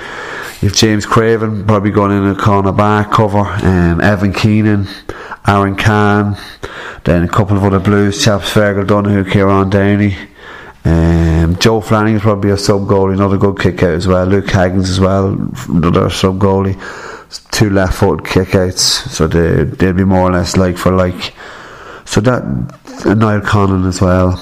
you 0.59 0.69
have 0.69 0.73
James 0.75 1.05
Craven 1.05 1.67
probably 1.67 1.91
going 1.91 2.17
in 2.17 2.25
a 2.25 2.35
corner 2.35 2.71
back 2.71 3.11
cover. 3.11 3.37
Um, 3.37 4.01
Evan 4.01 4.33
Keenan, 4.33 4.87
Aaron 5.47 5.75
Kahn. 5.75 6.35
Then 7.03 7.23
a 7.23 7.29
couple 7.29 7.55
of 7.55 7.63
other 7.63 7.79
Blues 7.79 8.25
chaps, 8.25 8.51
Fergal 8.51 8.87
Donoghue, 8.87 9.29
Kieran 9.29 9.69
Downey. 9.69 10.17
Um, 10.83 11.57
Joe 11.59 11.79
is 11.79 12.21
probably 12.21 12.49
a 12.49 12.57
sub 12.57 12.87
goalie, 12.87 13.13
another 13.13 13.37
good 13.37 13.59
kick 13.59 13.83
out 13.83 13.93
as 13.93 14.07
well. 14.07 14.25
Luke 14.25 14.47
Haggans 14.47 14.89
as 14.89 14.99
well, 14.99 15.27
another 15.69 16.09
sub 16.09 16.39
goalie 16.39 16.75
two 17.51 17.69
left 17.69 17.95
foot 17.95 18.23
kickouts, 18.23 19.09
so 19.09 19.27
they 19.27 19.63
they'll 19.63 19.93
be 19.93 20.03
more 20.03 20.29
or 20.29 20.31
less 20.31 20.57
like 20.57 20.77
for 20.77 20.91
like. 20.91 21.33
So 22.05 22.21
that 22.21 22.43
and 23.05 23.19
Niall 23.19 23.41
Connon 23.41 23.87
as 23.87 24.01
well. 24.01 24.37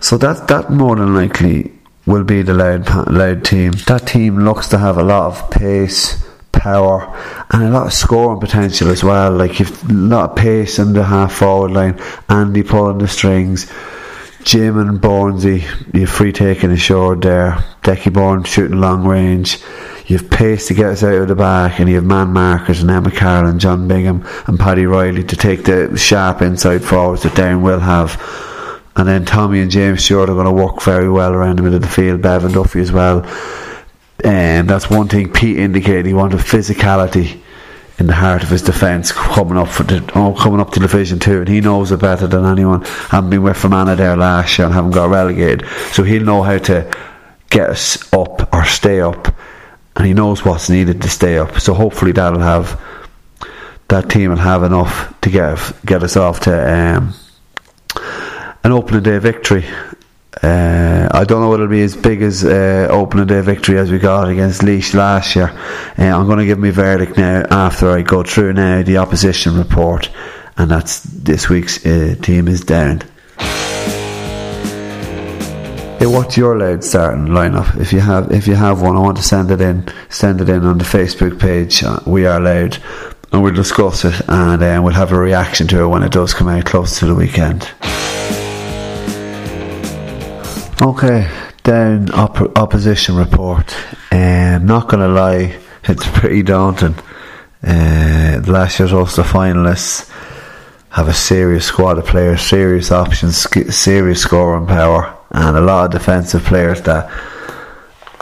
So 0.00 0.18
that 0.18 0.48
that 0.48 0.70
more 0.70 0.96
than 0.96 1.14
likely 1.14 1.72
will 2.06 2.24
be 2.24 2.42
the 2.42 2.54
loud 2.54 3.08
Louth 3.10 3.42
team. 3.42 3.72
That 3.86 4.06
team 4.06 4.40
looks 4.40 4.68
to 4.68 4.78
have 4.78 4.98
a 4.98 5.02
lot 5.02 5.26
of 5.26 5.50
pace, 5.50 6.22
power, 6.52 7.16
and 7.50 7.64
a 7.64 7.70
lot 7.70 7.86
of 7.86 7.92
scoring 7.92 8.40
potential 8.40 8.88
as 8.88 9.02
well. 9.02 9.32
Like 9.32 9.58
you've 9.58 9.90
a 9.90 9.92
lot 9.92 10.30
of 10.30 10.36
pace 10.36 10.78
in 10.78 10.92
the 10.92 11.04
half 11.04 11.34
forward 11.34 11.70
line. 11.70 12.00
Andy 12.28 12.62
pulling 12.62 12.98
the 12.98 13.08
strings. 13.08 13.70
Jim 14.42 14.78
and 14.78 15.00
Bornsey, 15.00 15.64
you've 15.94 16.10
free 16.10 16.32
taking 16.32 16.70
assured 16.70 17.22
there. 17.22 17.64
Decky 17.82 18.12
Bourne 18.12 18.44
shooting 18.44 18.78
long 18.78 19.06
range. 19.06 19.58
You 20.06 20.18
have 20.18 20.28
pace 20.28 20.68
to 20.68 20.74
get 20.74 20.86
us 20.86 21.02
out 21.02 21.14
of 21.14 21.28
the 21.28 21.34
back, 21.34 21.80
and 21.80 21.88
you 21.88 21.94
have 21.94 22.04
man 22.04 22.28
markers 22.28 22.82
and 22.82 22.90
Emma 22.90 23.10
Carroll 23.10 23.48
and 23.48 23.58
John 23.58 23.88
Bingham 23.88 24.26
and 24.46 24.60
Paddy 24.60 24.84
Riley 24.84 25.24
to 25.24 25.36
take 25.36 25.64
the 25.64 25.96
sharp 25.96 26.42
inside 26.42 26.84
forwards 26.84 27.22
that 27.22 27.34
Down 27.34 27.62
will 27.62 27.80
have. 27.80 28.20
And 28.96 29.08
then 29.08 29.24
Tommy 29.24 29.60
and 29.60 29.70
James 29.70 30.04
Stewart 30.04 30.28
are 30.28 30.34
going 30.34 30.44
to 30.44 30.52
work 30.52 30.82
very 30.82 31.08
well 31.08 31.32
around 31.32 31.56
the 31.56 31.62
middle 31.62 31.76
of 31.76 31.82
the 31.82 31.88
field. 31.88 32.20
Bevan 32.20 32.52
Duffy 32.52 32.80
as 32.80 32.92
well. 32.92 33.24
And 34.22 34.68
that's 34.68 34.90
one 34.90 35.08
thing 35.08 35.32
Pete 35.32 35.58
indicated. 35.58 36.06
He 36.06 36.14
wanted 36.14 36.40
physicality 36.40 37.40
in 37.98 38.06
the 38.06 38.14
heart 38.14 38.42
of 38.42 38.50
his 38.50 38.62
defence 38.62 39.10
coming 39.10 39.56
up 39.56 39.68
for 39.68 39.84
the, 39.84 40.04
oh, 40.14 40.34
coming 40.34 40.60
up 40.60 40.70
to 40.72 40.80
Division 40.80 41.18
Two, 41.18 41.40
and 41.40 41.48
he 41.48 41.60
knows 41.60 41.92
it 41.92 42.00
better 42.00 42.26
than 42.26 42.44
anyone. 42.44 42.82
Having 42.82 43.30
been 43.30 43.42
with 43.42 43.56
Fermanagh 43.56 43.96
there 43.96 44.16
last 44.16 44.58
year 44.58 44.66
and 44.66 44.74
haven't 44.74 44.90
got 44.90 45.10
relegated, 45.10 45.66
so 45.92 46.02
he'll 46.02 46.24
know 46.24 46.42
how 46.42 46.58
to 46.58 46.92
get 47.50 47.70
us 47.70 48.12
up 48.12 48.52
or 48.52 48.64
stay 48.64 49.00
up 49.00 49.34
and 49.96 50.06
he 50.06 50.14
knows 50.14 50.44
what's 50.44 50.68
needed 50.68 51.02
to 51.02 51.08
stay 51.08 51.38
up. 51.38 51.60
So 51.60 51.74
hopefully 51.74 52.12
that'll 52.12 52.40
have 52.40 52.80
that 53.88 54.08
team 54.08 54.30
will 54.30 54.38
have 54.38 54.62
enough 54.62 55.14
to 55.20 55.30
get 55.30 55.72
get 55.84 56.02
us 56.02 56.16
off 56.16 56.40
to 56.40 56.52
um, 56.52 57.14
an 58.64 58.72
opening 58.72 59.02
day 59.02 59.18
victory. 59.18 59.64
Uh, 60.42 61.08
I 61.12 61.24
don't 61.24 61.40
know 61.40 61.50
whether 61.50 61.64
it'll 61.64 61.70
be 61.70 61.82
as 61.82 61.96
big 61.96 62.20
as 62.22 62.44
uh, 62.44 62.88
opening 62.90 63.26
day 63.26 63.40
victory 63.40 63.78
as 63.78 63.90
we 63.90 63.98
got 63.98 64.28
against 64.28 64.62
Laois 64.62 64.92
last 64.94 65.36
year. 65.36 65.50
Uh, 65.96 66.02
I'm 66.02 66.26
going 66.26 66.38
to 66.38 66.46
give 66.46 66.58
my 66.58 66.70
verdict 66.72 67.16
now 67.16 67.44
after 67.50 67.90
I 67.90 68.02
go 68.02 68.24
through 68.24 68.54
now 68.54 68.82
the 68.82 68.98
opposition 68.98 69.56
report, 69.56 70.10
and 70.56 70.70
that's 70.70 71.00
this 71.00 71.48
week's 71.48 71.84
uh, 71.86 72.16
team 72.20 72.48
is 72.48 72.62
down. 72.62 73.02
Hey, 76.04 76.10
what's 76.10 76.36
your 76.36 76.58
Louth 76.58 76.84
starting 76.84 77.28
lineup? 77.28 77.80
If 77.80 77.90
you 77.90 78.00
have, 78.00 78.30
if 78.30 78.46
you 78.46 78.54
have 78.56 78.82
one, 78.82 78.94
I 78.94 79.00
want 79.00 79.16
to 79.16 79.22
send 79.22 79.50
it 79.50 79.62
in. 79.62 79.90
Send 80.10 80.42
it 80.42 80.50
in 80.50 80.62
on 80.62 80.76
the 80.76 80.84
Facebook 80.84 81.40
page. 81.40 81.82
Uh, 81.82 81.98
we 82.06 82.26
are 82.26 82.38
Louth, 82.38 82.78
and 83.32 83.42
we'll 83.42 83.54
discuss 83.54 84.04
it, 84.04 84.20
and 84.28 84.62
uh, 84.62 84.82
we'll 84.84 84.92
have 84.92 85.12
a 85.12 85.18
reaction 85.18 85.66
to 85.68 85.80
it 85.80 85.86
when 85.86 86.02
it 86.02 86.12
does 86.12 86.34
come 86.34 86.48
out 86.48 86.66
close 86.66 86.98
to 86.98 87.06
the 87.06 87.14
weekend. 87.14 87.62
Okay, 90.82 91.26
down 91.62 92.10
op- 92.10 92.58
opposition 92.58 93.16
report. 93.16 93.74
Um, 94.12 94.66
not 94.66 94.90
gonna 94.90 95.08
lie, 95.08 95.58
it's 95.84 96.06
pretty 96.18 96.42
daunting. 96.42 96.96
Uh, 97.66 98.42
last 98.46 98.78
year's 98.78 98.92
Ulster 98.92 99.22
finalists 99.22 100.10
have 100.90 101.08
a 101.08 101.14
serious 101.14 101.64
squad 101.64 101.96
of 101.96 102.04
players, 102.04 102.42
serious 102.42 102.92
options, 102.92 103.38
serious 103.74 104.20
scoring 104.20 104.66
power 104.66 105.16
and 105.34 105.56
a 105.56 105.60
lot 105.60 105.86
of 105.86 105.90
defensive 105.90 106.44
players 106.44 106.80
that 106.82 107.10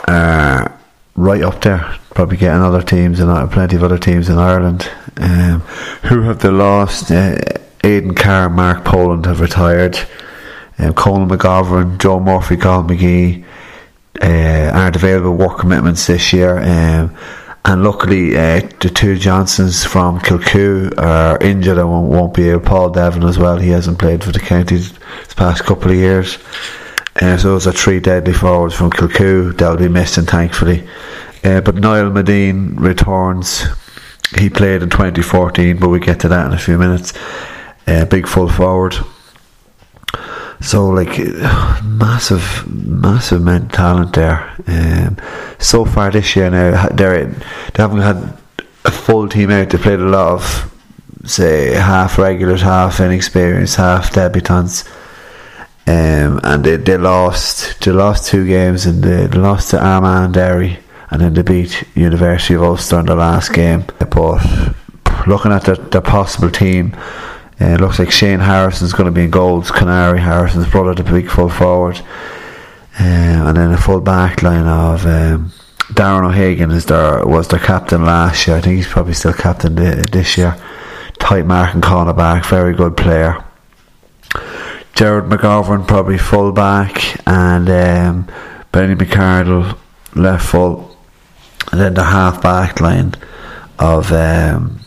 are 0.07 0.79
right 1.15 1.43
up 1.43 1.61
there. 1.61 1.79
Probably 2.15 2.37
getting 2.37 2.61
other 2.61 2.81
teams 2.81 3.19
and 3.19 3.51
plenty 3.51 3.75
of 3.75 3.83
other 3.83 3.99
teams 3.99 4.29
in 4.29 4.37
Ireland 4.37 4.89
um, 5.17 5.61
who 6.09 6.21
have 6.23 6.39
the 6.39 6.51
lost. 6.51 7.11
Uh, 7.11 7.37
Aidan 7.83 8.15
Carr, 8.15 8.49
Mark 8.49 8.83
Poland 8.83 9.25
have 9.25 9.41
retired. 9.41 9.97
Um, 10.79 10.93
Colin 10.93 11.29
McGovern, 11.29 11.99
Joe 11.99 12.19
Murphy, 12.19 12.57
Colin 12.57 12.87
McGee 12.87 13.45
uh, 14.21 14.71
aren't 14.73 14.95
available 14.95 15.35
work 15.35 15.59
commitments 15.59 16.07
this 16.07 16.33
year. 16.33 16.57
Um, 16.57 17.15
and 17.65 17.83
luckily, 17.83 18.35
uh, 18.35 18.61
the 18.79 18.91
two 18.93 19.17
Johnstons 19.17 19.85
from 19.85 20.19
Kilcoo 20.19 20.97
are 20.97 21.37
injured 21.39 21.77
and 21.77 21.89
won't, 21.89 22.09
won't 22.09 22.33
be 22.33 22.49
able. 22.49 22.61
Paul 22.61 22.89
Devlin 22.89 23.23
as 23.23 23.37
well. 23.37 23.57
He 23.57 23.69
hasn't 23.69 23.99
played 23.99 24.23
for 24.23 24.31
the 24.31 24.39
county 24.39 24.77
the 24.77 25.35
past 25.35 25.63
couple 25.63 25.91
of 25.91 25.97
years. 25.97 26.37
Uh, 27.21 27.37
so 27.37 27.49
those 27.49 27.67
are 27.67 27.71
three 27.71 27.99
deadly 27.99 28.33
forwards 28.33 28.75
from 28.75 28.89
Kilcoo 28.89 29.55
that'll 29.55 29.77
be 29.77 29.87
missing, 29.87 30.25
thankfully. 30.25 30.87
Uh, 31.43 31.61
but 31.61 31.75
Niall 31.75 32.09
Madine 32.09 32.79
returns. 32.79 33.65
He 34.37 34.49
played 34.49 34.81
in 34.81 34.89
2014, 34.89 35.77
but 35.77 35.89
we 35.89 35.99
get 35.99 36.19
to 36.21 36.27
that 36.29 36.47
in 36.47 36.53
a 36.53 36.57
few 36.57 36.77
minutes. 36.77 37.13
Uh, 37.85 38.05
big 38.05 38.27
full 38.27 38.49
forward. 38.49 38.95
So 40.61 40.87
like 40.89 41.19
massive, 41.83 42.65
massive 42.67 43.43
men 43.43 43.67
talent 43.67 44.15
there. 44.15 44.49
Um, 44.65 45.17
so 45.59 45.85
far 45.85 46.09
this 46.09 46.35
year 46.35 46.49
now, 46.49 46.87
they 46.87 47.25
they 47.25 47.83
haven't 47.83 48.01
had 48.01 48.37
a 48.85 48.91
full 48.91 49.29
team 49.29 49.51
out. 49.51 49.69
They 49.69 49.77
played 49.77 49.99
a 49.99 50.05
lot 50.05 50.31
of 50.31 50.73
say 51.25 51.73
half 51.73 52.17
regulars, 52.17 52.61
half 52.61 52.99
inexperienced, 52.99 53.75
half 53.75 54.13
debutants 54.13 54.87
um, 55.85 56.39
and 56.43 56.63
they, 56.63 56.77
they 56.77 56.97
lost 56.97 57.81
they 57.81 57.91
lost 57.91 58.27
two 58.27 58.47
games 58.47 58.85
and 58.85 59.03
they, 59.03 59.27
lost 59.27 59.71
to 59.71 59.83
Armagh 59.83 60.31
Derry 60.31 60.79
and 61.09 61.21
then 61.21 61.33
they 61.33 61.41
beat 61.41 61.83
University 61.93 62.53
of 62.53 62.63
Ulster 62.63 62.99
in 62.99 63.05
the 63.05 63.15
last 63.15 63.53
game. 63.53 63.85
But 63.99 64.07
looking 65.27 65.51
at 65.51 65.63
their, 65.63 65.75
their 65.75 66.01
possible 66.01 66.49
team, 66.49 66.95
uh, 67.61 67.65
it 67.65 67.81
looks 67.81 67.99
like 67.99 68.11
Shane 68.11 68.39
Harrison's 68.39 68.93
going 68.93 69.05
to 69.05 69.11
be 69.11 69.25
in 69.25 69.29
goals. 69.29 69.71
Connaire 69.71 70.17
Harrison's 70.17 70.69
brother, 70.69 70.95
the 70.95 71.03
big 71.03 71.29
full 71.29 71.49
forward, 71.49 71.97
um, 72.99 73.47
and 73.47 73.57
then 73.57 73.71
a 73.71 73.77
full 73.77 74.01
back 74.01 74.41
line 74.41 74.65
of 74.65 75.05
um, 75.05 75.51
Darren 75.91 76.27
O'Hagan 76.27 76.71
is 76.71 76.85
their 76.85 77.25
was 77.25 77.49
their 77.49 77.59
captain 77.59 78.05
last 78.05 78.47
year. 78.47 78.55
I 78.55 78.61
think 78.61 78.77
he's 78.77 78.87
probably 78.87 79.13
still 79.13 79.33
captain 79.33 79.75
this 79.75 80.37
year. 80.37 80.57
Tight 81.19 81.45
marking 81.45 81.75
and 81.75 81.83
corner 81.83 82.13
back, 82.13 82.45
very 82.45 82.73
good 82.73 82.97
player. 82.97 83.43
Gerard 84.93 85.25
McGovern 85.25 85.87
probably 85.87 86.19
full 86.19 86.51
back 86.51 87.17
and 87.27 87.67
um, 87.67 88.27
Benny 88.71 88.93
McArdle 88.93 89.77
left 90.13 90.45
full 90.45 90.95
and 91.71 91.81
then 91.81 91.95
the 91.95 92.03
half 92.03 92.43
back 92.43 92.79
line 92.79 93.15
of 93.79 94.11
um, 94.11 94.79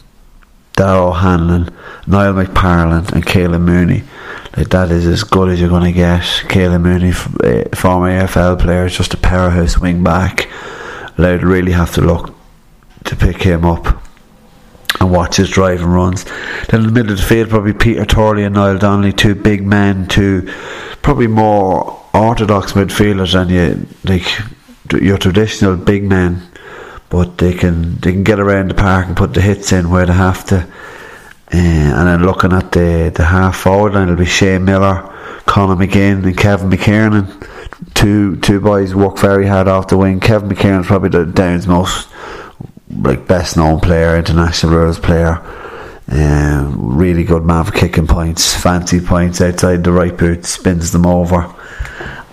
Hanlon, 0.76 1.74
Niall 2.06 2.34
McParland 2.34 3.10
and 3.12 3.26
Caolan 3.26 3.62
Mooney. 3.62 4.04
Like 4.56 4.68
that 4.68 4.92
is 4.92 5.06
as 5.06 5.24
good 5.24 5.48
as 5.48 5.60
you're 5.60 5.68
going 5.68 5.84
to 5.84 5.92
get. 5.92 6.22
Caolan 6.22 6.82
Mooney, 6.82 7.10
uh, 7.10 7.76
former 7.76 8.08
AFL 8.08 8.60
player, 8.60 8.88
just 8.88 9.14
a 9.14 9.16
powerhouse 9.16 9.78
wing 9.78 10.04
back. 10.04 10.48
They'd 11.18 11.42
really 11.42 11.72
have 11.72 11.92
to 11.94 12.00
look 12.00 12.32
to 13.04 13.16
pick 13.16 13.42
him 13.42 13.64
up 13.64 14.05
and 15.00 15.10
watch 15.10 15.36
his 15.36 15.50
drive 15.50 15.80
and 15.82 15.92
runs. 15.92 16.24
Then 16.68 16.80
in 16.80 16.86
the 16.86 16.92
middle 16.92 17.12
of 17.12 17.18
the 17.18 17.24
field, 17.24 17.50
probably 17.50 17.72
Peter 17.72 18.04
Turley 18.04 18.44
and 18.44 18.54
Niall 18.54 18.78
Donnelly, 18.78 19.12
two 19.12 19.34
big 19.34 19.64
men, 19.64 20.08
two 20.08 20.50
probably 21.02 21.26
more 21.26 22.02
orthodox 22.14 22.72
midfielders 22.72 23.32
than 23.32 23.48
you 23.48 23.86
like 24.04 24.26
your 25.00 25.18
traditional 25.18 25.76
big 25.76 26.04
men, 26.04 26.42
but 27.10 27.38
they 27.38 27.52
can 27.54 27.96
they 27.96 28.12
can 28.12 28.24
get 28.24 28.40
around 28.40 28.68
the 28.68 28.74
park 28.74 29.06
and 29.06 29.16
put 29.16 29.34
the 29.34 29.40
hits 29.40 29.72
in 29.72 29.90
where 29.90 30.06
they 30.06 30.12
have 30.12 30.44
to. 30.46 30.66
Uh, 31.52 31.58
and 31.58 32.08
then 32.08 32.26
looking 32.26 32.52
at 32.52 32.72
the, 32.72 33.12
the 33.14 33.24
half 33.24 33.56
forward 33.56 33.94
line, 33.94 34.08
it'll 34.08 34.16
be 34.16 34.24
Shane 34.24 34.64
Miller, 34.64 35.02
Conor 35.46 35.76
McGinn, 35.76 36.24
and 36.24 36.36
Kevin 36.36 36.70
McKernan. 36.70 37.48
Two 37.94 38.36
two 38.36 38.60
boys 38.60 38.94
work 38.94 39.18
very 39.18 39.46
hard 39.46 39.68
off 39.68 39.88
the 39.88 39.96
wing. 39.96 40.18
Kevin 40.18 40.48
McKernan 40.48 40.80
is 40.80 40.86
probably 40.86 41.10
the 41.10 41.24
Down's 41.24 41.66
most 41.68 42.08
like 42.90 43.26
best 43.26 43.56
known 43.56 43.80
player, 43.80 44.16
international 44.16 44.72
rules 44.72 44.98
player. 44.98 45.42
Um, 46.08 46.96
really 46.96 47.24
good 47.24 47.44
man 47.44 47.64
for 47.64 47.72
kicking 47.72 48.06
points, 48.06 48.54
fancy 48.54 49.00
points 49.00 49.40
outside 49.40 49.82
the 49.82 49.92
right 49.92 50.16
boot, 50.16 50.44
spins 50.44 50.92
them 50.92 51.06
over. 51.06 51.52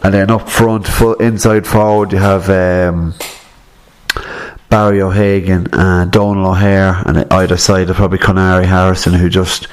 And 0.03 0.13
then 0.13 0.29
up 0.29 0.50
front, 0.50 0.86
full 0.86 1.15
inside 1.15 1.65
forward, 1.65 2.12
you 2.12 2.19
have 2.19 2.50
um, 2.50 3.15
Barry 4.69 5.01
O'Hagan 5.01 5.67
and 5.74 6.12
Donal 6.12 6.51
O'Hare, 6.51 7.01
and 7.05 7.31
either 7.31 7.57
side 7.57 7.89
of 7.89 7.95
probably 7.95 8.19
Connaire 8.19 8.65
Harrison, 8.65 9.13
who 9.13 9.29
just 9.29 9.67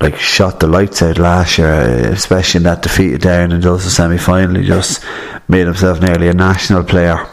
like 0.00 0.16
shot 0.16 0.60
the 0.60 0.66
lights 0.66 1.02
out 1.02 1.18
last 1.18 1.58
year, 1.58 1.72
especially 2.12 2.58
in 2.58 2.62
that 2.62 2.82
defeat 2.82 3.20
down 3.20 3.52
in 3.52 3.60
the 3.60 3.78
semi 3.78 4.16
final. 4.16 4.56
He 4.56 4.66
just 4.66 5.04
made 5.48 5.66
himself 5.66 6.00
nearly 6.00 6.28
a 6.28 6.32
national 6.32 6.84
player. 6.84 7.26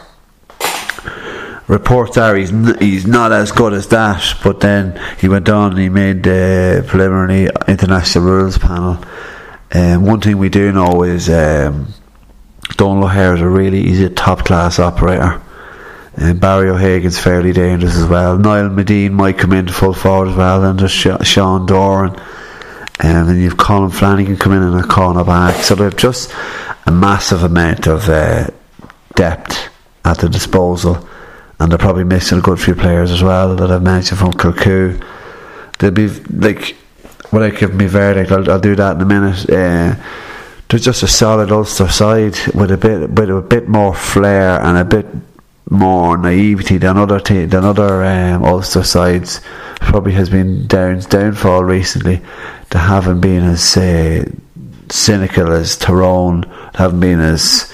Reports 1.68 2.16
are 2.16 2.34
he's 2.34 2.50
he's 2.78 3.06
not 3.06 3.30
as 3.30 3.52
good 3.52 3.74
as 3.74 3.88
that, 3.88 4.38
but 4.42 4.60
then 4.60 4.98
he 5.20 5.28
went 5.28 5.48
on 5.50 5.72
and 5.72 5.80
he 5.80 5.90
made 5.90 6.22
the 6.22 6.82
preliminary 6.88 7.50
international 7.68 8.24
rules 8.24 8.56
panel. 8.56 8.98
Um, 9.70 10.06
one 10.06 10.20
thing 10.22 10.38
we 10.38 10.48
do 10.48 10.72
know 10.72 11.02
is 11.02 11.28
um, 11.28 11.88
Donal 12.76 13.04
O'Hare 13.04 13.34
is 13.34 13.42
a 13.42 13.48
really 13.48 13.82
he's 13.82 14.00
a 14.00 14.08
top 14.08 14.46
class 14.46 14.78
operator. 14.78 15.42
And 16.16 16.40
Barry 16.40 16.68
O'Hagan's 16.68 17.18
fairly 17.18 17.52
dangerous 17.52 17.96
as 17.96 18.06
well. 18.06 18.36
Niall 18.38 18.70
Madine 18.70 19.12
might 19.12 19.38
come 19.38 19.52
into 19.52 19.72
full 19.72 19.94
forward 19.94 20.30
as 20.30 20.36
well, 20.36 20.64
and 20.64 20.76
there's 20.76 20.90
Sh- 20.90 21.22
Sean 21.22 21.64
Doran. 21.64 22.20
And 22.98 23.28
then 23.28 23.36
you've 23.36 23.56
Colin 23.56 23.90
Flanagan 23.90 24.36
come 24.36 24.52
in 24.52 24.62
and 24.62 24.80
a 24.80 24.82
corner 24.82 25.22
back. 25.22 25.62
So 25.62 25.76
they've 25.76 25.96
just 25.96 26.32
a 26.86 26.90
massive 26.90 27.44
amount 27.44 27.86
of 27.86 28.08
uh, 28.08 28.48
depth 29.14 29.68
at 30.04 30.18
the 30.18 30.28
disposal. 30.28 31.08
And 31.60 31.70
they're 31.70 31.78
probably 31.78 32.04
missing 32.04 32.38
a 32.38 32.42
good 32.42 32.60
few 32.60 32.74
players 32.74 33.10
as 33.10 33.22
well 33.22 33.56
that 33.56 33.70
I've 33.70 33.82
mentioned 33.82 34.18
from 34.18 34.32
Kilcoo. 34.32 35.04
They'll 35.78 35.90
be 35.90 36.08
like, 36.08 36.76
without 37.32 37.58
give 37.58 37.74
me 37.74 37.86
verdict, 37.86 38.30
I'll, 38.30 38.50
I'll 38.50 38.60
do 38.60 38.76
that 38.76 38.96
in 38.96 39.02
a 39.02 39.04
minute. 39.04 39.50
Uh, 39.50 39.96
they're 40.68 40.78
just 40.78 41.02
a 41.02 41.08
solid 41.08 41.50
Ulster 41.50 41.88
side 41.88 42.36
with 42.54 42.70
a 42.70 42.76
bit 42.76 43.10
with 43.10 43.30
a 43.30 43.40
bit 43.40 43.68
more 43.68 43.94
flair 43.94 44.60
and 44.60 44.76
a 44.76 44.84
bit 44.84 45.06
more 45.70 46.16
naivety 46.16 46.78
than 46.78 46.96
other 46.96 47.18
than 47.20 47.64
other 47.64 48.04
um, 48.04 48.44
Ulster 48.44 48.84
sides. 48.84 49.40
Probably 49.80 50.12
has 50.12 50.28
been 50.28 50.66
down 50.66 51.00
downfall 51.00 51.64
recently. 51.64 52.20
They 52.70 52.78
haven't 52.78 53.20
been 53.20 53.44
as 53.44 53.76
uh, 53.76 54.30
cynical 54.90 55.52
as 55.52 55.76
Tyrone, 55.76 56.42
haven't 56.74 57.00
been 57.00 57.20
as 57.20 57.72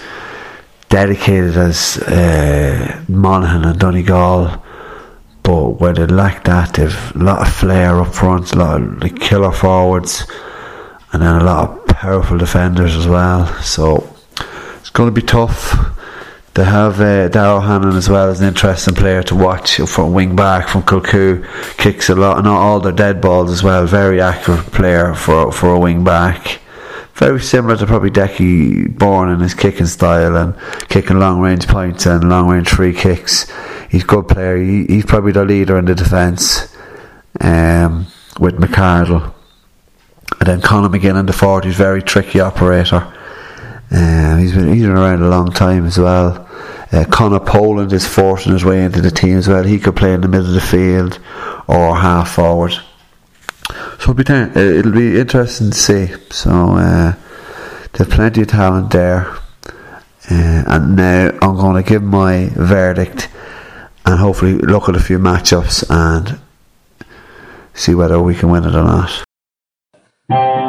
dedicated 0.94 1.56
as 1.56 1.98
uh, 2.02 3.04
Monaghan 3.08 3.64
and 3.64 3.80
Donegal. 3.80 4.62
But 5.42 5.80
where 5.80 5.92
they 5.92 6.06
lack 6.06 6.44
that, 6.44 6.74
they've 6.74 7.16
a 7.16 7.18
lot 7.18 7.42
of 7.44 7.52
flair 7.52 8.00
up 8.00 8.14
front, 8.14 8.52
a 8.52 8.58
lot 8.58 8.80
of 8.80 9.02
like, 9.02 9.18
killer 9.18 9.50
forwards, 9.50 10.24
and 11.12 11.20
then 11.20 11.34
a 11.40 11.44
lot 11.44 11.70
of 11.70 11.86
powerful 11.88 12.38
defenders 12.38 12.94
as 12.94 13.08
well. 13.08 13.46
So 13.60 14.08
it's 14.76 14.90
going 14.90 15.12
to 15.12 15.20
be 15.20 15.26
tough. 15.26 15.74
They 16.54 16.64
have 16.64 17.00
uh, 17.00 17.26
Darrow 17.26 17.58
Hannon 17.58 17.96
as 17.96 18.08
well 18.08 18.28
as 18.30 18.40
an 18.40 18.46
interesting 18.46 18.94
player 18.94 19.24
to 19.24 19.34
watch 19.34 19.78
from 19.78 20.14
wing 20.14 20.36
back 20.36 20.68
from 20.68 20.84
Kilcoo. 20.84 21.44
Kicks 21.76 22.08
a 22.08 22.14
lot, 22.14 22.44
not 22.44 22.56
all 22.56 22.78
their 22.78 22.92
dead 22.92 23.20
balls 23.20 23.50
as 23.50 23.64
well. 23.64 23.84
Very 23.84 24.20
accurate 24.20 24.70
player 24.70 25.12
for 25.12 25.50
for 25.50 25.74
a 25.74 25.80
wing 25.80 26.04
back. 26.04 26.60
Very 27.14 27.40
similar 27.40 27.76
to 27.76 27.86
probably 27.86 28.10
Decky 28.10 28.98
Bourne 28.98 29.30
in 29.30 29.38
his 29.38 29.54
kicking 29.54 29.86
style 29.86 30.36
and 30.36 30.54
kicking 30.88 31.20
long 31.20 31.40
range 31.40 31.68
points 31.68 32.06
and 32.06 32.28
long 32.28 32.48
range 32.48 32.68
free 32.68 32.92
kicks. 32.92 33.50
He's 33.88 34.02
a 34.02 34.06
good 34.06 34.26
player. 34.26 34.56
He, 34.56 34.84
he's 34.86 35.06
probably 35.06 35.30
the 35.30 35.44
leader 35.44 35.78
in 35.78 35.84
the 35.84 35.94
defence 35.94 36.76
um, 37.40 38.06
with 38.40 38.56
McArdle. 38.56 39.32
And 40.40 40.48
then 40.48 40.60
Conor 40.60 40.88
McGinn 40.88 41.18
in 41.18 41.26
the 41.26 41.32
forward, 41.32 41.64
he's 41.64 41.76
a 41.76 41.78
very 41.78 42.02
tricky 42.02 42.40
operator. 42.40 43.12
Um, 43.92 44.38
he's 44.40 44.52
been 44.52 44.72
he's 44.72 44.82
been 44.82 44.90
around 44.90 45.22
a 45.22 45.28
long 45.28 45.52
time 45.52 45.86
as 45.86 45.98
well. 45.98 46.48
Uh, 46.90 47.04
Connor 47.08 47.38
Poland 47.38 47.92
is 47.92 48.06
forcing 48.06 48.52
his 48.52 48.64
way 48.64 48.84
into 48.84 49.00
the 49.00 49.10
team 49.10 49.36
as 49.36 49.46
well. 49.46 49.62
He 49.62 49.78
could 49.78 49.94
play 49.94 50.14
in 50.14 50.20
the 50.20 50.28
middle 50.28 50.48
of 50.48 50.54
the 50.54 50.60
field 50.60 51.20
or 51.68 51.96
half 51.96 52.34
forward. 52.34 52.74
So 54.04 54.10
it'll 54.10 54.22
be, 54.22 54.60
it'll 54.60 54.92
be 54.92 55.18
interesting 55.18 55.70
to 55.70 55.76
see. 55.78 56.08
So 56.28 56.50
uh, 56.50 57.14
there's 57.94 58.10
plenty 58.10 58.42
of 58.42 58.48
talent 58.48 58.90
there. 58.90 59.28
Uh, 60.30 60.62
and 60.66 60.94
now 60.94 61.30
I'm 61.40 61.56
going 61.56 61.82
to 61.82 61.88
give 61.88 62.02
my 62.02 62.50
verdict 62.52 63.30
and 64.04 64.18
hopefully 64.18 64.58
look 64.58 64.90
at 64.90 64.96
a 64.96 65.00
few 65.00 65.18
matchups 65.18 65.86
and 65.88 66.38
see 67.72 67.94
whether 67.94 68.20
we 68.20 68.34
can 68.34 68.50
win 68.50 68.64
it 68.64 68.74
or 68.74 68.84
not. 70.28 70.63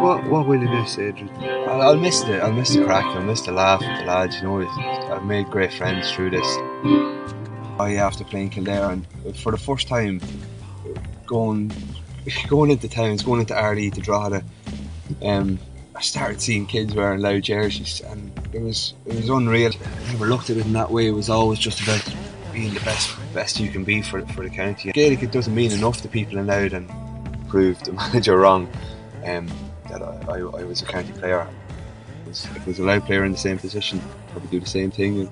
What 0.00 0.28
what 0.28 0.46
will 0.46 0.62
you 0.62 0.68
miss, 0.68 0.98
Adrian? 0.98 1.30
I'll, 1.68 1.82
I'll 1.82 1.96
miss 1.96 2.20
the 2.22 2.40
I'll 2.42 2.52
miss 2.52 2.74
the 2.74 2.84
crack. 2.84 3.04
I'll 3.04 3.22
miss 3.22 3.40
the 3.42 3.52
laugh 3.52 3.80
with 3.80 3.98
the 3.98 4.04
lads. 4.04 4.36
You 4.36 4.42
know, 4.42 4.68
I've 4.68 5.24
made 5.24 5.46
great 5.46 5.72
friends 5.72 6.10
through 6.12 6.30
this. 6.30 6.46
I 7.78 7.96
after 7.96 8.24
playing 8.24 8.50
Kildare 8.50 8.90
and 8.90 9.06
for 9.36 9.52
the 9.52 9.58
first 9.58 9.88
time 9.88 10.20
going 11.26 11.72
going 12.48 12.70
into 12.70 12.88
towns, 12.88 13.22
going 13.22 13.40
into 13.40 13.54
Ardee 13.54 13.92
to 13.92 14.00
Drogheda, 14.00 14.44
um, 15.22 15.58
I 15.94 16.02
started 16.02 16.40
seeing 16.40 16.66
kids 16.66 16.94
wearing 16.94 17.20
Louth 17.20 17.42
jerseys, 17.42 18.00
and 18.00 18.30
it 18.52 18.60
was 18.60 18.94
it 19.06 19.14
was 19.14 19.28
unreal. 19.28 19.72
I 19.72 20.12
never 20.12 20.26
looked 20.26 20.50
at 20.50 20.58
it 20.58 20.66
in 20.66 20.72
that 20.74 20.90
way. 20.90 21.06
It 21.06 21.12
was 21.12 21.30
always 21.30 21.58
just 21.58 21.80
about 21.80 22.04
being 22.52 22.74
the 22.74 22.80
best 22.80 23.16
best 23.34 23.60
you 23.60 23.70
can 23.70 23.84
be 23.84 24.02
for 24.02 24.24
for 24.28 24.42
the 24.42 24.50
county. 24.50 24.92
Gaelic 24.92 25.22
it 25.22 25.32
doesn't 25.32 25.54
mean 25.54 25.72
enough 25.72 26.02
to 26.02 26.08
people 26.08 26.38
in 26.38 26.46
Louth 26.46 26.72
and 26.72 26.90
prove 27.48 27.82
the 27.84 27.92
manager 27.94 28.36
wrong. 28.36 28.68
Um, 29.24 29.48
I, 30.28 30.38
I, 30.38 30.64
was 30.64 30.82
a 30.82 30.84
county 30.84 31.12
player. 31.12 31.46
If 32.28 32.62
I 32.62 32.64
was 32.66 32.78
a 32.78 32.82
Louth 32.82 33.04
player 33.06 33.24
in 33.24 33.32
the 33.32 33.38
same 33.38 33.58
position, 33.58 34.00
probably 34.30 34.50
do 34.50 34.60
the 34.60 34.66
same 34.66 34.90
thing. 34.90 35.28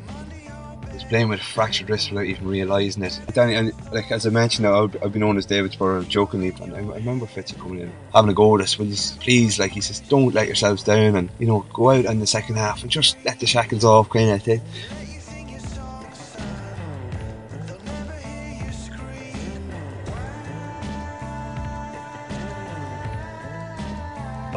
I 0.95 0.95
was 0.95 1.05
playing 1.05 1.29
with 1.29 1.41
a 1.41 1.45
fractured 1.45 1.91
wrist 1.91 2.11
without 2.11 2.27
even 2.27 2.47
realising 2.47 3.03
it. 3.03 3.21
Danny, 3.33 3.73
like 3.91 4.13
as 4.13 4.27
I 4.27 4.31
mentioned, 4.31 4.67
I've, 4.67 4.97
I've 5.03 5.13
been 5.13 5.21
known 5.21 5.37
as 5.37 5.47
David's 5.47 5.75
jokingly, 6.09 6.55
and 6.63 6.73
I, 6.73 6.79
I 6.79 6.97
remember 6.99 7.27
Fitzy 7.27 7.59
coming 7.59 7.81
in, 7.81 7.93
having 8.15 8.31
a 8.31 8.35
go 8.35 8.55
at 8.55 8.63
us. 8.63 8.79
Will 8.79 8.87
you 8.87 8.97
please, 9.19 9.59
like 9.59 9.73
he 9.73 9.81
says, 9.81 9.99
don't 10.01 10.33
let 10.33 10.47
yourselves 10.47 10.85
down, 10.85 11.17
and 11.17 11.31
you 11.41 11.49
know, 11.49 11.67
go 11.73 11.91
out 11.91 12.05
in 12.05 12.21
the 12.21 12.27
second 12.29 12.57
half 12.57 12.83
and 12.83 12.91
just 12.93 13.17
let 13.25 13.41
the 13.41 13.47
shackles 13.47 13.85
off, 13.85 14.09
kind 14.11 14.31
of 14.31 14.43
thing. 14.43 14.61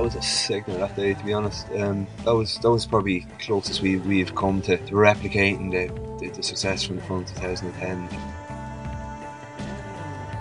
Was 0.08 0.16
a 0.16 0.22
signal 0.22 0.78
that 0.78 0.96
day, 0.96 1.16
to 1.16 1.26
be 1.26 1.34
honest. 1.34 1.68
Um, 1.72 2.08
that 2.24 2.34
was 2.34 2.58
that 2.60 2.72
was 2.72 2.86
probably 2.86 3.28
closest 3.40 3.82
we 3.82 3.98
we've 3.98 4.34
come 4.36 4.62
to, 4.62 4.78
to 4.78 4.94
replicating 4.94 5.70
the, 5.70 5.92
the, 6.26 6.32
the 6.32 6.42
success 6.42 6.82
from 6.82 7.02
from 7.02 7.26
2010. 7.26 8.08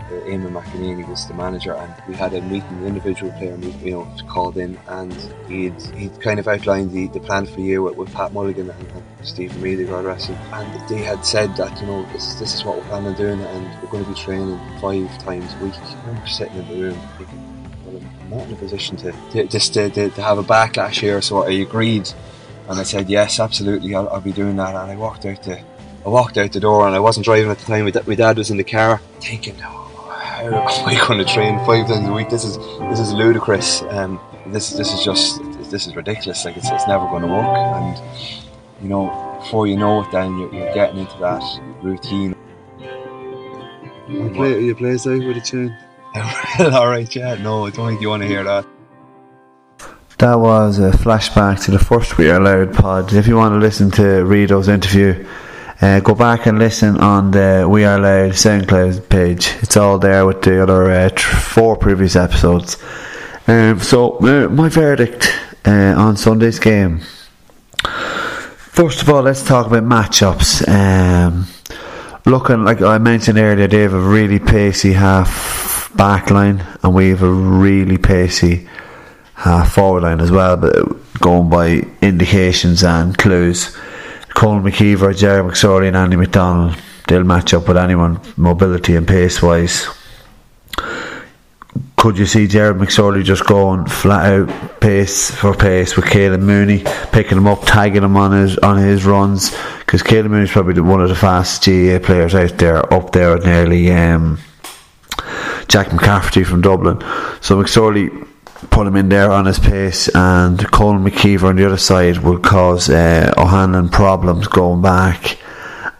Uh, 0.06 0.20
Eamon 0.30 0.52
McEneaney 0.52 1.08
was 1.08 1.26
the 1.26 1.34
manager, 1.34 1.74
and 1.74 1.92
we 2.06 2.14
had 2.14 2.32
a 2.34 2.42
meeting, 2.42 2.80
the 2.80 2.86
individual 2.86 3.32
player 3.32 3.58
you 3.82 3.90
know, 3.90 4.08
called 4.28 4.56
in, 4.56 4.78
and 4.86 5.12
he'd 5.48 5.82
he'd 5.96 6.20
kind 6.20 6.38
of 6.38 6.46
outlined 6.46 6.92
the, 6.92 7.08
the 7.08 7.18
plan 7.18 7.44
for 7.44 7.56
the 7.56 7.62
year 7.62 7.82
with, 7.82 7.96
with 7.96 8.14
Pat 8.14 8.32
Mulligan 8.32 8.70
and, 8.70 8.88
and 8.92 9.02
Stephen 9.24 9.60
Melia, 9.60 9.84
God 9.84 10.04
rest 10.04 10.28
him. 10.28 10.38
And 10.52 10.88
they 10.88 11.02
had 11.02 11.26
said 11.26 11.56
that 11.56 11.80
you 11.80 11.88
know 11.88 12.06
this 12.12 12.34
this 12.34 12.54
is 12.54 12.64
what 12.64 12.76
we're 12.76 12.84
planning 12.84 13.08
on 13.08 13.14
doing, 13.14 13.40
and 13.40 13.82
we're 13.82 13.90
going 13.90 14.04
to 14.04 14.10
be 14.10 14.14
training 14.14 14.60
five 14.80 15.10
times 15.24 15.52
a 15.54 15.64
week. 15.64 15.74
I 15.74 16.06
remember 16.06 16.28
sitting 16.28 16.56
in 16.56 16.68
the 16.68 16.80
room 16.80 17.00
thinking, 17.18 17.55
not 18.30 18.46
in 18.46 18.52
a 18.52 18.56
position 18.56 18.96
to, 18.98 19.12
to 19.32 19.46
just 19.46 19.74
to, 19.74 19.90
to, 19.90 20.10
to 20.10 20.22
have 20.22 20.38
a 20.38 20.42
backlash 20.42 21.00
here. 21.00 21.20
So 21.22 21.44
I 21.44 21.50
agreed, 21.50 22.10
and 22.68 22.78
I 22.78 22.82
said 22.82 23.08
yes, 23.08 23.40
absolutely, 23.40 23.94
I'll, 23.94 24.08
I'll 24.08 24.20
be 24.20 24.32
doing 24.32 24.56
that. 24.56 24.74
And 24.74 24.90
I 24.90 24.96
walked 24.96 25.24
out 25.24 25.42
the 25.42 25.60
I 26.04 26.08
walked 26.08 26.38
out 26.38 26.52
the 26.52 26.60
door, 26.60 26.86
and 26.86 26.94
I 26.94 27.00
wasn't 27.00 27.24
driving 27.24 27.50
at 27.50 27.58
the 27.58 27.64
time. 27.66 27.84
My, 27.84 27.90
da- 27.90 28.04
my 28.06 28.14
dad 28.14 28.38
was 28.38 28.50
in 28.50 28.56
the 28.56 28.64
car, 28.64 29.00
thinking, 29.20 29.56
oh, 29.64 30.08
how 30.08 30.44
am 30.46 30.88
I 30.88 31.04
going 31.08 31.18
to 31.18 31.24
train 31.24 31.58
five 31.66 31.88
times 31.88 32.08
a 32.08 32.12
week? 32.12 32.30
This 32.30 32.44
is 32.44 32.56
this 32.90 33.00
is 33.00 33.12
ludicrous. 33.12 33.82
Um, 33.82 34.20
this 34.46 34.70
this 34.70 34.92
is 34.92 35.04
just 35.04 35.40
this 35.70 35.86
is 35.86 35.96
ridiculous. 35.96 36.44
Like 36.44 36.56
it's, 36.56 36.70
it's 36.70 36.86
never 36.86 37.06
going 37.06 37.22
to 37.22 37.28
work. 37.28 37.44
And 37.44 38.00
you 38.80 38.88
know, 38.88 39.38
before 39.40 39.66
you 39.66 39.76
know 39.76 40.02
it, 40.02 40.12
then 40.12 40.38
you're, 40.38 40.54
you're 40.54 40.74
getting 40.74 40.98
into 40.98 41.18
that 41.18 41.42
routine. 41.82 42.36
You 44.08 44.30
play, 44.30 44.62
you 44.62 44.74
play 44.76 44.92
out 44.92 45.04
with 45.06 45.36
a 45.36 45.40
chain. 45.40 45.76
All 46.72 46.88
right, 46.88 47.14
yeah. 47.14 47.34
No, 47.34 47.66
I 47.66 47.70
don't 47.70 47.88
think 47.88 48.00
you 48.00 48.08
want 48.08 48.22
to 48.22 48.28
hear 48.28 48.42
that. 48.44 48.66
That 50.18 50.36
was 50.36 50.78
a 50.78 50.92
flashback 50.92 51.62
to 51.64 51.72
the 51.72 51.78
first 51.78 52.16
We 52.16 52.30
Are 52.30 52.40
Louth 52.40 52.74
pod. 52.74 53.12
If 53.12 53.26
you 53.26 53.36
want 53.36 53.52
to 53.52 53.58
listen 53.58 53.90
to 53.92 54.24
Rito's 54.24 54.68
interview, 54.68 55.26
uh, 55.82 56.00
go 56.00 56.14
back 56.14 56.46
and 56.46 56.58
listen 56.58 56.96
on 56.98 57.32
the 57.32 57.66
We 57.68 57.84
Are 57.84 57.98
Louth 57.98 58.32
SoundCloud 58.34 59.10
page. 59.10 59.54
It's 59.60 59.76
all 59.76 59.98
there 59.98 60.24
with 60.24 60.40
the 60.40 60.62
other 60.62 60.90
uh, 60.90 61.10
tr- 61.10 61.36
four 61.36 61.76
previous 61.76 62.16
episodes. 62.16 62.78
Um, 63.46 63.78
so, 63.80 64.16
uh, 64.20 64.48
my 64.48 64.70
verdict 64.70 65.28
uh, 65.66 65.94
on 65.98 66.16
Sunday's 66.16 66.58
game. 66.58 67.00
First 67.82 69.02
of 69.02 69.10
all, 69.10 69.22
let's 69.22 69.42
talk 69.42 69.66
about 69.66 69.82
matchups. 69.82 70.66
Um, 70.66 71.46
looking 72.24 72.64
like 72.64 72.80
I 72.80 72.96
mentioned 72.96 73.38
earlier, 73.38 73.66
they 73.66 73.82
have 73.82 73.92
a 73.92 74.00
really 74.00 74.38
pacey 74.38 74.94
half 74.94 75.75
back 75.96 76.30
line, 76.30 76.64
and 76.82 76.94
we 76.94 77.10
have 77.10 77.22
a 77.22 77.30
really 77.30 77.98
pacey 77.98 78.68
half 79.34 79.74
forward 79.74 80.02
line 80.02 80.20
as 80.20 80.30
well. 80.30 80.56
But 80.56 81.20
going 81.20 81.48
by 81.48 81.82
indications 82.02 82.82
and 82.84 83.16
clues, 83.16 83.76
Colin 84.34 84.62
McKeever, 84.62 85.16
Jerry 85.16 85.42
McSorley, 85.42 85.88
and 85.88 85.96
Andy 85.96 86.16
McDonald, 86.16 86.76
they'll 87.08 87.24
match 87.24 87.54
up 87.54 87.68
with 87.68 87.76
anyone 87.76 88.20
mobility 88.36 88.96
and 88.96 89.08
pace 89.08 89.42
wise. 89.42 89.86
Could 91.96 92.18
you 92.18 92.26
see 92.26 92.46
Jared 92.46 92.76
McSorley 92.76 93.24
just 93.24 93.46
going 93.46 93.86
flat 93.86 94.30
out 94.30 94.80
pace 94.80 95.30
for 95.30 95.54
pace 95.54 95.96
with 95.96 96.04
Caolan 96.04 96.42
Mooney, 96.42 96.84
picking 97.10 97.38
him 97.38 97.46
up, 97.46 97.62
tagging 97.64 98.02
him 98.02 98.16
on 98.16 98.32
his 98.32 98.58
on 98.58 98.76
his 98.76 99.04
runs? 99.04 99.56
Because 99.80 100.02
Caolan 100.02 100.30
Mooney 100.30 100.44
is 100.44 100.50
probably 100.50 100.80
one 100.82 101.02
of 101.02 101.08
the 101.08 101.14
fastest 101.14 101.64
GAA 101.64 101.98
players 102.06 102.34
out 102.34 102.58
there, 102.58 102.92
up 102.92 103.12
there 103.12 103.34
at 103.36 103.44
nearly 103.44 103.90
um, 103.90 104.38
Jack 105.68 105.88
McCaffrey 105.88 106.46
from 106.46 106.60
Dublin. 106.60 107.00
So 107.40 107.62
McSorley 107.62 108.26
put 108.70 108.86
him 108.86 108.96
in 108.96 109.08
there 109.08 109.30
on 109.30 109.46
his 109.46 109.58
pace, 109.58 110.08
and 110.14 110.58
Colin 110.70 111.04
McKeever 111.04 111.44
on 111.44 111.56
the 111.56 111.66
other 111.66 111.76
side 111.76 112.18
will 112.18 112.38
cause 112.38 112.88
uh, 112.88 113.32
O'Hanlon 113.36 113.88
problems 113.88 114.48
going 114.48 114.82
back 114.82 115.38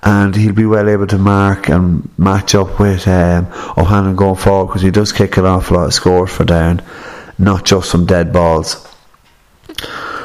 and 0.06 0.36
he'll 0.36 0.52
be 0.52 0.64
well 0.64 0.88
able 0.88 1.06
to 1.08 1.18
mark 1.18 1.68
and 1.68 2.08
match 2.16 2.54
up 2.54 2.78
with 2.78 3.08
um, 3.08 3.46
O'Hanlon 3.76 4.14
going 4.14 4.36
forward 4.36 4.68
because 4.68 4.82
he 4.82 4.90
does 4.92 5.12
kick 5.12 5.36
an 5.36 5.44
awful 5.44 5.76
lot 5.76 5.86
of 5.86 5.94
scores 5.94 6.30
for 6.30 6.44
down, 6.44 6.80
not 7.38 7.64
just 7.64 7.90
some 7.90 8.06
dead 8.06 8.32
balls. 8.32 8.86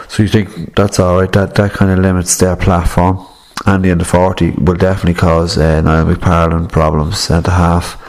So 0.08 0.24
you 0.24 0.30
think 0.30 0.76
that's 0.76 1.00
alright? 1.00 1.32
That 1.32 1.56
that 1.56 1.72
kind 1.72 1.92
of 1.92 2.00
limits 2.00 2.38
their 2.38 2.56
platform. 2.56 3.26
Andy 3.66 3.90
in 3.90 3.98
the 3.98 4.06
forty 4.06 4.52
will 4.52 4.76
definitely 4.76 5.20
cause 5.20 5.58
uh, 5.58 5.82
Niall 5.82 6.14
McParland 6.14 6.72
problems 6.72 7.32
at 7.32 7.44
the 7.44 7.52
half. 7.52 8.01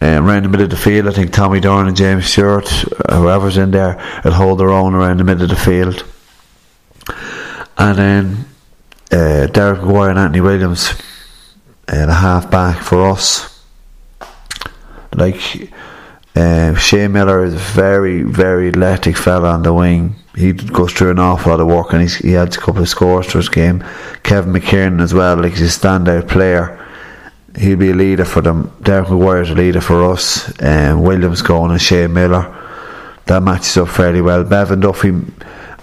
Um, 0.00 0.28
around 0.28 0.44
the 0.44 0.48
middle 0.48 0.64
of 0.64 0.70
the 0.70 0.76
field, 0.76 1.08
I 1.08 1.10
think 1.10 1.32
Tommy 1.32 1.58
Dorn 1.58 1.88
and 1.88 1.96
James 1.96 2.26
Stewart, 2.26 2.68
whoever's 3.10 3.56
in 3.56 3.72
there, 3.72 3.96
will 4.24 4.32
hold 4.32 4.60
their 4.60 4.70
own 4.70 4.94
around 4.94 5.16
the 5.16 5.24
middle 5.24 5.42
of 5.42 5.48
the 5.48 5.56
field. 5.56 6.04
And 7.76 7.98
then 7.98 8.44
uh, 9.10 9.46
Derek 9.46 9.80
McGuire 9.80 10.10
and 10.10 10.18
Anthony 10.18 10.40
Williams, 10.40 10.92
uh, 11.88 12.06
the 12.06 12.14
half 12.14 12.50
back 12.50 12.82
for 12.82 13.10
us. 13.10 13.64
Like 15.14 15.72
uh, 16.36 16.74
Miller 16.92 17.44
is 17.44 17.54
a 17.54 17.58
very, 17.58 18.22
very 18.22 18.68
athletic 18.68 19.16
fella 19.16 19.50
on 19.50 19.62
the 19.62 19.74
wing. 19.74 20.14
He 20.36 20.52
goes 20.52 20.92
through 20.92 21.10
an 21.10 21.18
awful 21.18 21.50
lot 21.50 21.60
of 21.60 21.66
work 21.66 21.92
and 21.92 22.08
he 22.08 22.36
adds 22.36 22.56
a 22.56 22.60
couple 22.60 22.82
of 22.82 22.88
scores 22.88 23.26
to 23.28 23.38
his 23.38 23.48
game. 23.48 23.84
Kevin 24.22 24.52
McKernan 24.52 25.00
as 25.00 25.12
well, 25.12 25.36
like 25.36 25.54
he's 25.54 25.76
a 25.76 25.80
standout 25.80 26.28
player. 26.28 26.87
He'll 27.58 27.76
be 27.76 27.90
a 27.90 27.94
leader 27.94 28.24
for 28.24 28.40
them. 28.40 28.72
Derek 28.82 29.08
McGuire's 29.08 29.50
a 29.50 29.54
leader 29.54 29.80
for 29.80 30.04
us. 30.12 30.52
Um, 30.62 31.02
Williams 31.02 31.42
going 31.42 31.70
and 31.70 31.80
Shane 31.80 32.12
Miller. 32.12 32.54
That 33.26 33.42
matches 33.42 33.76
up 33.76 33.88
fairly 33.88 34.20
well. 34.20 34.44
Bevan 34.44 34.80
Duffy 34.80 35.12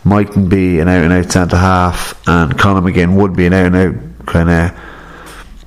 mightn't 0.04 0.50
be 0.50 0.80
an 0.80 0.88
out 0.88 1.04
and 1.04 1.14
out 1.14 1.32
centre 1.32 1.58
half, 1.58 2.22
and 2.28 2.58
Conor 2.58 2.82
McGinn 2.82 3.16
would 3.20 3.36
be 3.36 3.46
an 3.46 3.54
out 3.54 3.66
and 3.68 3.76
out 3.76 4.26
kind 4.26 4.50
of 4.50 4.72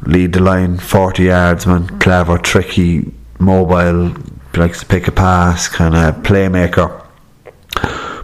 lead 0.06 0.32
the 0.32 0.40
line, 0.40 0.78
40 0.78 1.24
yards 1.24 1.66
man, 1.66 1.86
clever, 1.98 2.38
tricky, 2.38 3.12
mobile, 3.38 4.14
likes 4.54 4.80
to 4.80 4.86
pick 4.86 5.08
a 5.08 5.12
pass, 5.12 5.68
kind 5.68 5.94
of 5.94 6.22
playmaker. 6.22 7.04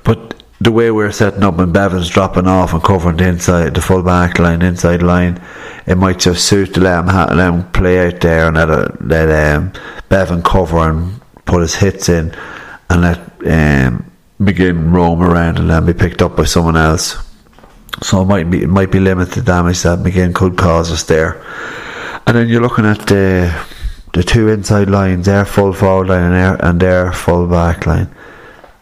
But 0.04 0.42
the 0.60 0.72
way 0.72 0.90
we're 0.90 1.12
setting 1.12 1.42
up 1.42 1.58
and 1.58 1.72
Bevan's 1.72 2.08
dropping 2.08 2.46
off 2.46 2.72
and 2.72 2.82
covering 2.82 3.16
the 3.16 3.28
inside, 3.28 3.74
the 3.74 3.82
full 3.82 4.02
back 4.02 4.38
line, 4.38 4.62
inside 4.62 5.02
line, 5.02 5.40
it 5.86 5.96
might 5.96 6.18
just 6.18 6.46
suit 6.46 6.74
to 6.74 6.80
let 6.80 7.00
him, 7.00 7.08
ha- 7.08 7.32
let 7.32 7.52
him 7.52 7.70
play 7.72 8.06
out 8.06 8.20
there 8.20 8.48
and 8.48 8.56
let, 8.56 9.06
let 9.06 9.56
um, 9.56 9.72
Bevan 10.08 10.42
cover 10.42 10.78
and 10.78 11.20
put 11.44 11.60
his 11.62 11.74
hits 11.74 12.08
in 12.08 12.34
and 12.90 13.02
let 13.02 13.18
um, 13.46 14.10
begin 14.42 14.92
roam 14.92 15.22
around 15.22 15.58
and 15.58 15.70
then 15.70 15.86
be 15.86 15.92
picked 15.92 16.22
up 16.22 16.36
by 16.36 16.44
someone 16.44 16.76
else. 16.76 17.16
So 18.02 18.22
it 18.22 18.26
might 18.26 18.50
be 18.50 18.62
it 18.62 18.68
might 18.68 18.90
be 18.90 18.98
limited 18.98 19.44
damage 19.44 19.82
that 19.82 20.00
McGinn 20.00 20.34
could 20.34 20.56
cause 20.56 20.90
us 20.90 21.04
there. 21.04 21.40
And 22.26 22.36
then 22.36 22.48
you're 22.48 22.60
looking 22.60 22.86
at 22.86 23.06
the 23.06 23.54
the 24.12 24.22
two 24.22 24.48
inside 24.48 24.88
lines, 24.90 25.26
their 25.26 25.44
full 25.44 25.72
forward 25.72 26.08
line 26.08 26.22
and 26.24 26.34
their 26.34 26.64
and 26.64 26.80
their 26.80 27.12
full 27.12 27.46
back 27.46 27.86
line. 27.86 28.12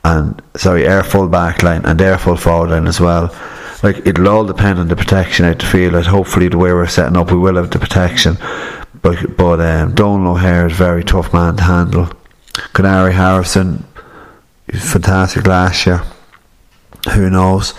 And 0.04 0.40
sorry, 0.56 0.86
air 0.86 1.04
full 1.04 1.28
back 1.28 1.62
line 1.62 1.84
and 1.84 1.98
their 1.98 2.18
full 2.18 2.36
forward 2.36 2.70
line 2.70 2.86
as 2.86 3.00
well. 3.00 3.34
Like 3.82 4.06
it'll 4.06 4.28
all 4.28 4.44
depend 4.44 4.78
on 4.78 4.88
the 4.88 4.96
protection 4.96 5.44
out 5.44 5.58
the 5.58 5.66
field. 5.66 5.94
And 5.94 6.06
hopefully 6.06 6.48
the 6.48 6.58
way 6.58 6.72
we're 6.72 6.86
setting 6.86 7.16
up 7.16 7.30
we 7.30 7.38
will 7.38 7.56
have 7.56 7.70
the 7.70 7.78
protection. 7.78 8.36
But 9.00 9.36
but 9.36 9.60
um 9.60 9.94
Donal 9.94 10.32
O'Hare 10.32 10.66
is 10.66 10.72
a 10.72 10.76
very 10.76 11.04
tough 11.04 11.32
man 11.32 11.56
to 11.56 11.62
handle. 11.62 12.08
Connaire 12.72 13.12
Harrison 13.12 13.84
fantastic 14.72 15.46
last 15.46 15.86
year. 15.86 16.02
Who 17.14 17.30
knows 17.30 17.70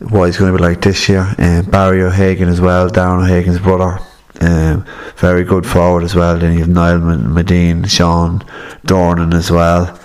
what 0.00 0.26
he's 0.26 0.38
going 0.38 0.52
to 0.52 0.58
be 0.58 0.64
like 0.64 0.80
this 0.80 1.08
year? 1.08 1.34
And 1.38 1.66
um, 1.66 1.70
Barry 1.70 2.02
O'Hagan 2.02 2.48
as 2.48 2.60
well, 2.60 2.88
Darren 2.88 3.24
O'Hagan's 3.24 3.58
brother. 3.58 3.98
Um, 4.40 4.84
very 5.16 5.44
good 5.44 5.66
forward 5.66 6.04
as 6.04 6.14
well. 6.14 6.38
Then 6.38 6.54
you 6.54 6.60
have 6.60 6.68
Niall 6.68 6.98
Madine, 6.98 7.88
Sean 7.88 8.40
Dornan 8.86 9.34
as 9.34 9.50
well. 9.50 9.98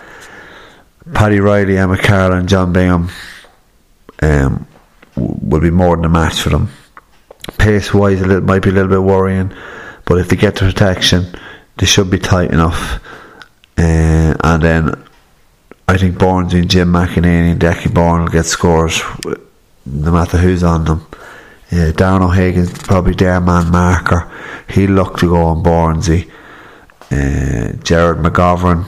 Paddy 1.14 1.40
Riley, 1.40 1.78
Emma 1.78 1.98
Carroll, 1.98 2.40
and 2.40 2.50
John 2.50 2.74
Bingham 2.74 3.10
um, 4.22 4.68
will 5.15 5.62
be 5.62 5.69
more 5.69 5.95
than 5.95 6.06
a 6.06 6.10
match 6.10 6.41
for 6.41 6.49
them. 6.49 6.69
Pace 7.58 7.93
wise, 7.93 8.21
it 8.21 8.43
might 8.43 8.63
be 8.63 8.69
a 8.69 8.73
little 8.73 8.89
bit 8.89 9.04
worrying, 9.04 9.54
but 10.06 10.17
if 10.17 10.30
they 10.30 10.36
get 10.36 10.56
the 10.56 10.62
protection, 10.62 11.26
they 11.78 11.86
should 11.86 12.10
be 12.10 12.19
tight 12.19 12.52
enough. 12.52 12.99
Uh, 13.78 14.36
and 14.43 14.63
then 14.63 15.04
I 15.88 15.97
think 15.97 16.17
Barnes 16.17 16.54
and 16.54 16.69
Jim 16.69 16.91
McEneaney 16.91 17.52
and 17.52 17.62
Decky 17.62 17.93
Bourne 17.93 18.21
will 18.21 18.30
get 18.30 18.45
scores 18.45 19.02
no 19.86 20.12
matter 20.12 20.38
who's 20.38 20.63
on 20.63 20.86
them. 20.86 21.06
Yeah, 21.71 21.91
Darren 21.91 22.21
O'Hagan's 22.21 22.71
probably 22.71 23.13
their 23.13 23.41
man 23.41 23.71
marker. 23.71 24.32
He'll 24.69 24.91
look 24.91 25.17
to 25.19 25.30
go 25.30 25.43
on 25.43 25.63
Barnesy. 25.63 26.30
Uh, 27.12 27.73
Gerard 27.84 28.17
McGovern 28.17 28.88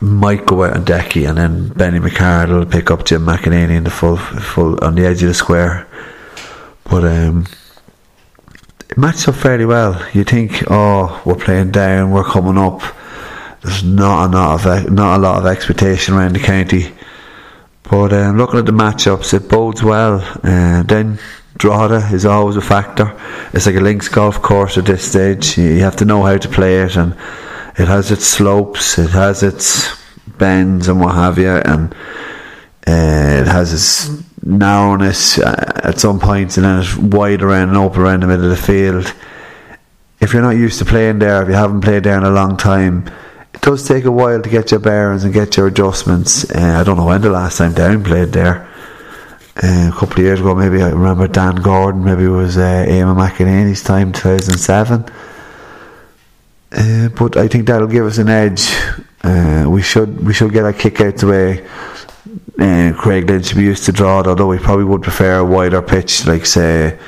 might 0.00 0.46
go 0.46 0.64
out 0.64 0.76
on 0.76 0.84
Decky 0.84 1.28
and 1.28 1.36
then 1.36 1.68
Benny 1.68 1.98
McCard 1.98 2.48
will 2.50 2.66
pick 2.66 2.90
up 2.90 3.04
Jim 3.04 3.24
McEneaney 3.24 3.76
in 3.76 3.84
the 3.84 3.90
full 3.90 4.16
full 4.16 4.82
on 4.84 4.94
the 4.94 5.06
edge 5.06 5.22
of 5.22 5.28
the 5.28 5.34
square. 5.34 5.86
But 6.84 7.04
um, 7.04 7.46
it 8.88 8.96
matches 8.96 9.28
up 9.28 9.34
fairly 9.34 9.66
well. 9.66 10.06
You 10.12 10.24
think, 10.24 10.64
oh, 10.70 11.20
we're 11.24 11.34
playing 11.34 11.72
down, 11.72 12.10
we're 12.10 12.24
coming 12.24 12.58
up 12.58 12.82
there's 13.62 13.82
not 13.82 14.28
a 14.28 14.36
lot 14.36 14.66
of 14.66 14.90
not 14.92 15.18
a 15.18 15.20
lot 15.20 15.38
of 15.38 15.46
expectation 15.46 16.14
around 16.14 16.34
the 16.34 16.40
county. 16.40 16.92
But 17.82 18.12
um, 18.12 18.36
looking 18.36 18.58
at 18.58 18.66
the 18.66 18.72
matchups, 18.72 19.34
it 19.34 19.48
bodes 19.48 19.82
well. 19.82 20.20
Uh, 20.42 20.82
then 20.82 21.18
Drogheda 21.56 22.08
is 22.12 22.26
always 22.26 22.56
a 22.56 22.60
factor. 22.60 23.18
It's 23.52 23.66
like 23.66 23.76
a 23.76 23.80
links 23.80 24.08
golf 24.08 24.42
course 24.42 24.76
at 24.78 24.84
this 24.84 25.08
stage. 25.08 25.56
You 25.56 25.80
have 25.80 25.96
to 25.96 26.04
know 26.04 26.22
how 26.22 26.36
to 26.36 26.48
play 26.48 26.82
it, 26.82 26.96
and 26.96 27.14
it 27.78 27.86
has 27.86 28.10
its 28.10 28.26
slopes, 28.26 28.98
it 28.98 29.10
has 29.10 29.42
its 29.42 29.96
bends, 30.36 30.88
and 30.88 31.00
what 31.00 31.14
have 31.14 31.38
you, 31.38 31.48
and 31.48 31.92
uh, 32.86 33.40
it 33.40 33.46
has 33.46 33.72
its 33.72 34.22
narrowness 34.42 35.38
uh, 35.38 35.80
at 35.84 36.00
some 36.00 36.18
points, 36.18 36.56
and 36.56 36.66
then 36.66 36.80
it's 36.80 36.96
wide 36.96 37.42
around 37.42 37.68
and 37.68 37.78
open 37.78 38.00
around 38.00 38.20
the 38.20 38.26
middle 38.26 38.50
of 38.50 38.50
the 38.50 38.62
field. 38.62 39.14
If 40.20 40.32
you're 40.32 40.42
not 40.42 40.56
used 40.56 40.80
to 40.80 40.84
playing 40.84 41.20
there, 41.20 41.42
if 41.42 41.48
you 41.48 41.54
haven't 41.54 41.82
played 41.82 42.02
there 42.02 42.16
in 42.16 42.24
a 42.24 42.30
long 42.30 42.56
time, 42.56 43.08
it 43.54 43.60
does 43.60 43.86
take 43.86 44.04
a 44.04 44.10
while 44.10 44.42
to 44.42 44.48
get 44.48 44.72
your 44.72 44.80
bearings 44.80 45.22
and 45.22 45.32
get 45.32 45.56
your 45.56 45.68
adjustments. 45.68 46.50
Uh, 46.50 46.78
I 46.80 46.84
don't 46.84 46.96
know 46.96 47.06
when 47.06 47.20
the 47.20 47.30
last 47.30 47.58
time 47.58 47.74
Down 47.74 48.02
played 48.02 48.32
there. 48.32 48.68
Uh, 49.62 49.90
a 49.92 49.92
couple 49.92 50.14
of 50.14 50.18
years 50.18 50.40
ago, 50.40 50.54
maybe 50.54 50.82
I 50.82 50.90
remember 50.90 51.28
Dan 51.28 51.56
Gordon, 51.56 52.04
maybe 52.04 52.24
it 52.24 52.28
was 52.28 52.56
uh, 52.56 52.86
Eamon 52.88 53.16
McEneaney's 53.16 53.82
time, 53.82 54.12
2007. 54.12 55.04
Uh, 56.70 57.08
but 57.08 57.36
I 57.36 57.48
think 57.48 57.66
that'll 57.66 57.88
give 57.88 58.06
us 58.06 58.18
an 58.18 58.28
edge. 58.28 58.68
Uh, 59.22 59.66
we 59.68 59.82
should 59.82 60.24
we 60.24 60.32
should 60.32 60.52
get 60.52 60.64
a 60.64 60.72
kick 60.72 61.00
out 61.00 61.16
the 61.16 61.26
way 61.26 61.66
uh, 62.58 62.92
Craig 62.96 63.28
Lynch 63.28 63.54
used 63.54 63.84
to 63.84 63.92
draw 63.92 64.20
it, 64.20 64.26
although 64.26 64.48
we 64.48 64.58
probably 64.58 64.84
would 64.84 65.02
prefer 65.02 65.38
a 65.38 65.44
wider 65.44 65.80
pitch, 65.80 66.26
like 66.26 66.44
say 66.44 66.98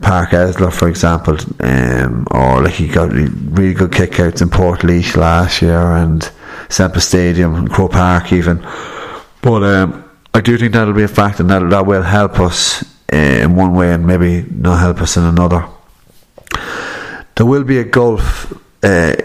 Páirc 0.00 0.28
Esler, 0.30 0.72
for 0.72 0.88
example, 0.88 1.36
um, 1.60 2.26
or 2.30 2.62
like 2.62 2.74
he 2.74 2.86
got 2.86 3.10
really 3.10 3.74
good 3.74 3.90
kickouts 3.90 4.42
in 4.42 4.50
Portlaoise 4.50 5.16
last 5.16 5.62
year 5.62 5.80
and 5.80 6.30
Semple 6.68 7.00
Stadium 7.00 7.54
and 7.54 7.70
Croke 7.70 7.92
Park 7.92 8.32
even. 8.32 8.58
But 9.40 9.62
um, 9.62 10.10
I 10.34 10.40
do 10.40 10.58
think 10.58 10.72
that'll 10.72 10.92
be 10.92 11.04
a 11.04 11.08
fact, 11.08 11.40
and 11.40 11.48
that 11.50 11.68
that 11.70 11.86
will 11.86 12.02
help 12.02 12.38
us 12.38 12.82
uh, 13.12 13.16
in 13.16 13.56
one 13.56 13.74
way, 13.74 13.92
and 13.92 14.06
maybe 14.06 14.42
not 14.50 14.80
help 14.80 15.00
us 15.00 15.16
in 15.16 15.24
another. 15.24 15.66
There 17.36 17.46
will 17.46 17.64
be 17.64 17.78
a 17.78 17.84
gulf. 17.84 18.52
Uh, 18.86 19.16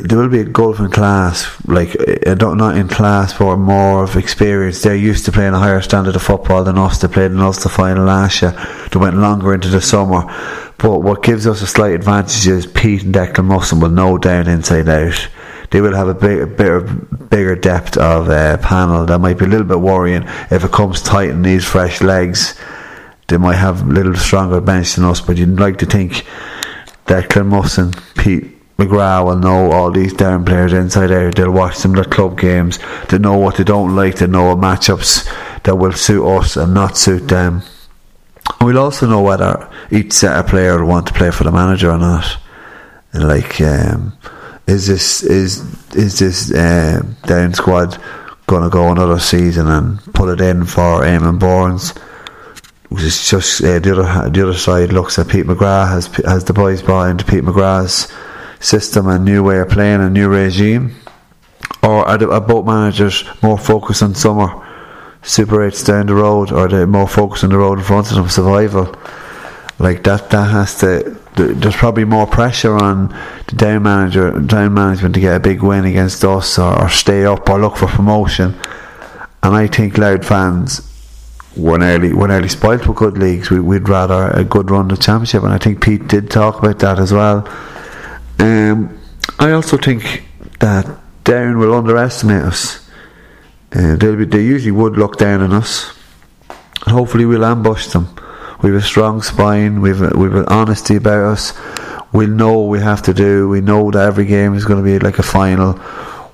there 0.00 0.18
will 0.18 0.28
be 0.28 0.40
a 0.40 0.44
gulf 0.44 0.78
in 0.78 0.90
class, 0.90 1.48
like 1.66 1.96
uh, 2.26 2.34
not 2.34 2.76
in 2.76 2.88
class, 2.88 3.36
but 3.36 3.56
more 3.56 4.04
of 4.04 4.16
experience. 4.16 4.82
They're 4.82 4.94
used 4.94 5.24
to 5.24 5.32
playing 5.32 5.54
a 5.54 5.58
higher 5.58 5.80
standard 5.80 6.14
of 6.14 6.22
football 6.22 6.62
than 6.62 6.78
us. 6.78 7.00
They 7.00 7.08
played 7.08 7.32
in 7.32 7.40
Ulster 7.40 7.68
final 7.68 8.04
last 8.04 8.42
year. 8.42 8.52
They 8.92 8.98
went 9.00 9.16
longer 9.16 9.54
into 9.54 9.68
the 9.68 9.80
summer. 9.80 10.22
But 10.78 10.98
what 10.98 11.22
gives 11.22 11.46
us 11.46 11.62
a 11.62 11.66
slight 11.66 11.94
advantage 11.94 12.46
is 12.46 12.66
Pete 12.66 13.02
and 13.02 13.14
Declan 13.14 13.46
Musson 13.46 13.80
will 13.80 13.88
know 13.88 14.18
down 14.18 14.46
inside 14.46 14.88
out 14.88 15.28
they 15.72 15.80
will 15.80 15.94
have 15.94 16.08
a 16.08 16.14
big, 16.14 16.54
bigger, 16.56 16.82
bigger 16.82 17.56
depth 17.56 17.96
of 17.96 18.28
uh, 18.28 18.58
panel. 18.58 19.06
That 19.06 19.20
might 19.20 19.38
be 19.38 19.46
a 19.46 19.48
little 19.48 19.66
bit 19.66 19.80
worrying 19.80 20.24
if 20.50 20.64
it 20.64 20.70
comes 20.70 21.00
tight 21.00 21.30
and 21.30 21.40
needs 21.40 21.64
fresh 21.64 22.02
legs. 22.02 22.54
They 23.28 23.38
might 23.38 23.56
have 23.56 23.80
a 23.80 23.90
little 23.90 24.14
stronger 24.14 24.60
bench 24.60 24.94
than 24.94 25.06
us, 25.06 25.22
but 25.22 25.38
you'd 25.38 25.58
like 25.58 25.78
to 25.78 25.86
think 25.86 26.26
that 27.06 27.34
Musson, 27.46 27.92
Pete 28.16 28.61
McGrath 28.82 29.24
will 29.24 29.38
know 29.38 29.70
all 29.70 29.90
these 29.90 30.12
down 30.12 30.44
players 30.44 30.72
inside 30.72 31.12
out. 31.12 31.36
They'll 31.36 31.50
watch 31.50 31.76
some 31.76 31.96
of 31.96 32.04
the 32.04 32.10
club 32.10 32.38
games. 32.38 32.78
They 33.08 33.18
know 33.18 33.36
what 33.36 33.56
they 33.56 33.64
don't 33.64 33.94
like. 33.94 34.16
They 34.16 34.26
know 34.26 34.56
matchups 34.56 35.62
that 35.62 35.76
will 35.76 35.92
suit 35.92 36.26
us 36.26 36.56
and 36.56 36.74
not 36.74 36.98
suit 36.98 37.28
them. 37.28 37.62
And 38.58 38.66
we'll 38.66 38.78
also 38.78 39.08
know 39.08 39.22
whether 39.22 39.70
each 39.90 40.12
set 40.12 40.36
of 40.36 40.48
player 40.48 40.78
will 40.78 40.88
want 40.88 41.06
to 41.06 41.12
play 41.12 41.30
for 41.30 41.44
the 41.44 41.52
manager 41.52 41.90
or 41.90 41.98
not. 41.98 42.38
And 43.12 43.28
like, 43.28 43.60
um, 43.60 44.16
is 44.66 44.86
this 44.86 45.22
is 45.22 45.60
is 45.94 46.18
this 46.18 46.52
uh, 46.52 47.52
squad 47.52 48.00
going 48.46 48.62
to 48.62 48.70
go 48.70 48.90
another 48.90 49.18
season 49.18 49.68
and 49.68 50.00
put 50.14 50.28
it 50.28 50.40
in 50.40 50.64
for 50.64 51.02
Eamon 51.02 51.38
Burns? 51.38 51.94
It's 52.90 53.30
just 53.30 53.62
uh, 53.62 53.78
the 53.78 53.92
other 53.92 54.30
the 54.30 54.42
other 54.42 54.58
side 54.58 54.92
looks 54.92 55.18
at 55.18 55.28
Pete 55.28 55.46
McGrath 55.46 55.88
has 55.88 56.06
has 56.26 56.44
the 56.44 56.52
boys 56.52 56.80
into 56.80 57.24
Pete 57.24 57.44
McGrath's 57.44 58.12
system 58.62 59.08
and 59.08 59.24
new 59.24 59.42
way 59.42 59.58
of 59.58 59.68
playing 59.68 60.00
a 60.00 60.08
new 60.08 60.28
regime, 60.28 60.94
or 61.82 62.06
are, 62.06 62.16
the, 62.16 62.30
are 62.30 62.40
both 62.40 62.64
managers 62.64 63.24
more 63.42 63.58
focused 63.58 64.02
on 64.02 64.14
summer? 64.14 64.66
Super 65.22 65.64
Eights 65.64 65.84
down 65.84 66.06
the 66.06 66.14
road, 66.14 66.50
or 66.50 66.64
are 66.64 66.68
they 66.68 66.84
more 66.84 67.06
focused 67.06 67.44
on 67.44 67.50
the 67.50 67.58
road 67.58 67.78
in 67.78 67.84
front 67.84 68.10
of 68.10 68.16
them 68.16 68.28
survival? 68.28 68.96
Like 69.78 70.02
that, 70.04 70.30
that 70.30 70.50
has 70.50 70.78
to 70.80 71.18
there's 71.34 71.76
probably 71.76 72.04
more 72.04 72.26
pressure 72.26 72.76
on 72.76 73.08
the 73.46 73.56
down 73.56 73.82
manager, 73.84 74.38
down 74.40 74.74
management 74.74 75.14
to 75.14 75.20
get 75.20 75.36
a 75.36 75.40
big 75.40 75.62
win 75.62 75.84
against 75.84 76.24
us, 76.24 76.58
or, 76.58 76.82
or 76.82 76.88
stay 76.90 77.24
up, 77.24 77.48
or 77.48 77.58
look 77.58 77.76
for 77.76 77.86
promotion. 77.86 78.54
And 79.42 79.54
I 79.56 79.66
think 79.66 79.96
Louth 79.96 80.26
fans 80.26 80.88
were 81.56 81.78
nearly 81.78 82.12
were 82.12 82.28
nearly 82.28 82.48
spoilt 82.48 82.86
with 82.86 82.96
good 82.96 83.18
leagues. 83.18 83.50
We, 83.50 83.60
would 83.60 83.88
rather 83.88 84.28
a 84.28 84.44
good 84.44 84.70
run 84.70 84.88
the 84.88 84.96
championship, 84.96 85.42
and 85.42 85.52
I 85.52 85.58
think 85.58 85.82
Pete 85.82 86.06
did 86.06 86.30
talk 86.30 86.58
about 86.58 86.78
that 86.80 86.98
as 86.98 87.12
well. 87.12 87.48
Um, 88.42 88.98
I 89.38 89.52
also 89.52 89.76
think 89.76 90.24
that 90.58 90.98
Down 91.22 91.58
will 91.58 91.74
underestimate 91.74 92.42
us. 92.42 92.90
Uh, 93.72 93.94
be, 93.94 94.24
they 94.24 94.42
usually 94.42 94.72
would 94.72 94.98
look 94.98 95.16
down 95.16 95.42
on 95.42 95.52
us. 95.52 95.96
Hopefully, 96.82 97.24
we'll 97.24 97.44
ambush 97.44 97.86
them. 97.86 98.08
We've 98.60 98.74
a 98.74 98.82
strong 98.82 99.22
spine. 99.22 99.80
We've 99.80 100.00
we've 100.16 100.34
an 100.34 100.46
honesty 100.46 100.96
about 100.96 101.24
us. 101.32 101.52
We 102.12 102.26
know 102.26 102.58
what 102.58 102.70
we 102.70 102.80
have 102.80 103.02
to 103.02 103.14
do. 103.14 103.48
We 103.48 103.60
know 103.60 103.92
that 103.92 104.04
every 104.04 104.26
game 104.26 104.54
is 104.54 104.64
going 104.64 104.84
to 104.84 104.84
be 104.84 104.98
like 104.98 105.20
a 105.20 105.22
final. 105.22 105.80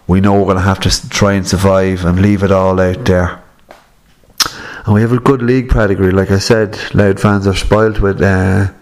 We 0.06 0.22
know 0.22 0.32
we're 0.32 0.54
going 0.54 0.56
to 0.56 0.62
have 0.62 0.80
to 0.80 1.08
try 1.10 1.34
and 1.34 1.46
survive 1.46 2.06
and 2.06 2.22
leave 2.22 2.42
it 2.42 2.50
all 2.50 2.80
out 2.80 3.04
there. 3.04 3.42
And 4.86 4.94
we 4.94 5.02
have 5.02 5.12
a 5.12 5.20
good 5.20 5.42
league 5.42 5.68
pedigree. 5.68 6.10
Like 6.10 6.30
I 6.30 6.38
said, 6.38 6.78
Louth 6.94 7.20
fans 7.20 7.46
are 7.46 7.54
spoiled 7.54 7.98
with 7.98 8.22
uh, 8.22 8.72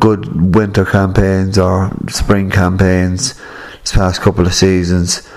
good 0.00 0.54
winter 0.54 0.84
campaigns 0.84 1.58
or 1.58 1.90
spring 2.08 2.50
campaigns 2.50 3.34
this 3.80 3.92
past 3.92 4.20
couple 4.20 4.46
of 4.46 4.54
seasons. 4.54 5.28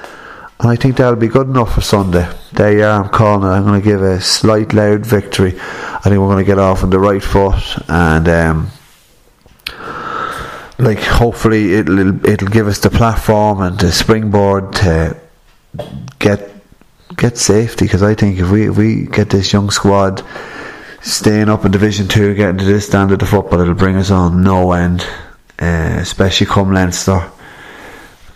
And 0.60 0.70
I 0.72 0.76
think 0.76 0.98
that'll 0.98 1.16
be 1.16 1.28
good 1.28 1.48
enough 1.48 1.76
for 1.76 1.82
Sunday. 1.82 2.28
There 2.54 2.72
you 2.72 2.84
are, 2.84 3.04
I'm 3.04 3.10
calling 3.10 3.44
it. 3.44 3.54
I'm 3.54 3.64
going 3.64 3.80
to 3.80 3.86
give 3.86 4.02
a 4.02 4.20
slight 4.20 4.74
Louth 4.74 5.06
victory. 5.06 5.54
I 5.60 6.00
think 6.04 6.20
we're 6.20 6.28
going 6.28 6.44
to 6.44 6.44
get 6.44 6.58
off 6.58 6.84
on 6.84 6.90
the 6.90 7.00
right 7.00 7.24
foot 7.24 7.62
and 7.88 8.28
um, 8.28 8.72
like 10.80 11.00
hopefully 11.00 11.74
it'll 11.74 12.26
it'll 12.26 12.48
give 12.48 12.68
us 12.68 12.80
the 12.80 12.90
platform 12.90 13.62
and 13.62 13.80
the 13.80 13.92
springboard 13.92 14.74
to 14.74 15.20
get 16.20 16.52
get 17.16 17.38
safety 17.38 17.86
because 17.86 18.04
I 18.04 18.14
think 18.14 18.40
if 18.40 18.52
we 18.52 18.70
if 18.70 18.78
we 18.78 19.06
get 19.06 19.30
this 19.30 19.52
young 19.54 19.70
squad 19.70 20.24
staying 21.02 21.50
up 21.50 21.66
in 21.66 21.72
Division 21.72 22.08
Two, 22.08 22.34
getting 22.36 22.58
to 22.60 22.66
this 22.66 22.88
standard 22.88 23.22
of 23.22 23.30
football, 23.30 23.62
it'll 23.62 23.74
bring 23.74 23.96
us 23.96 24.12
on 24.12 24.44
no 24.44 24.72
end, 24.72 25.06
uh, 25.60 25.98
especially 26.00 26.48
come 26.48 26.74
Leinster. 26.74 27.32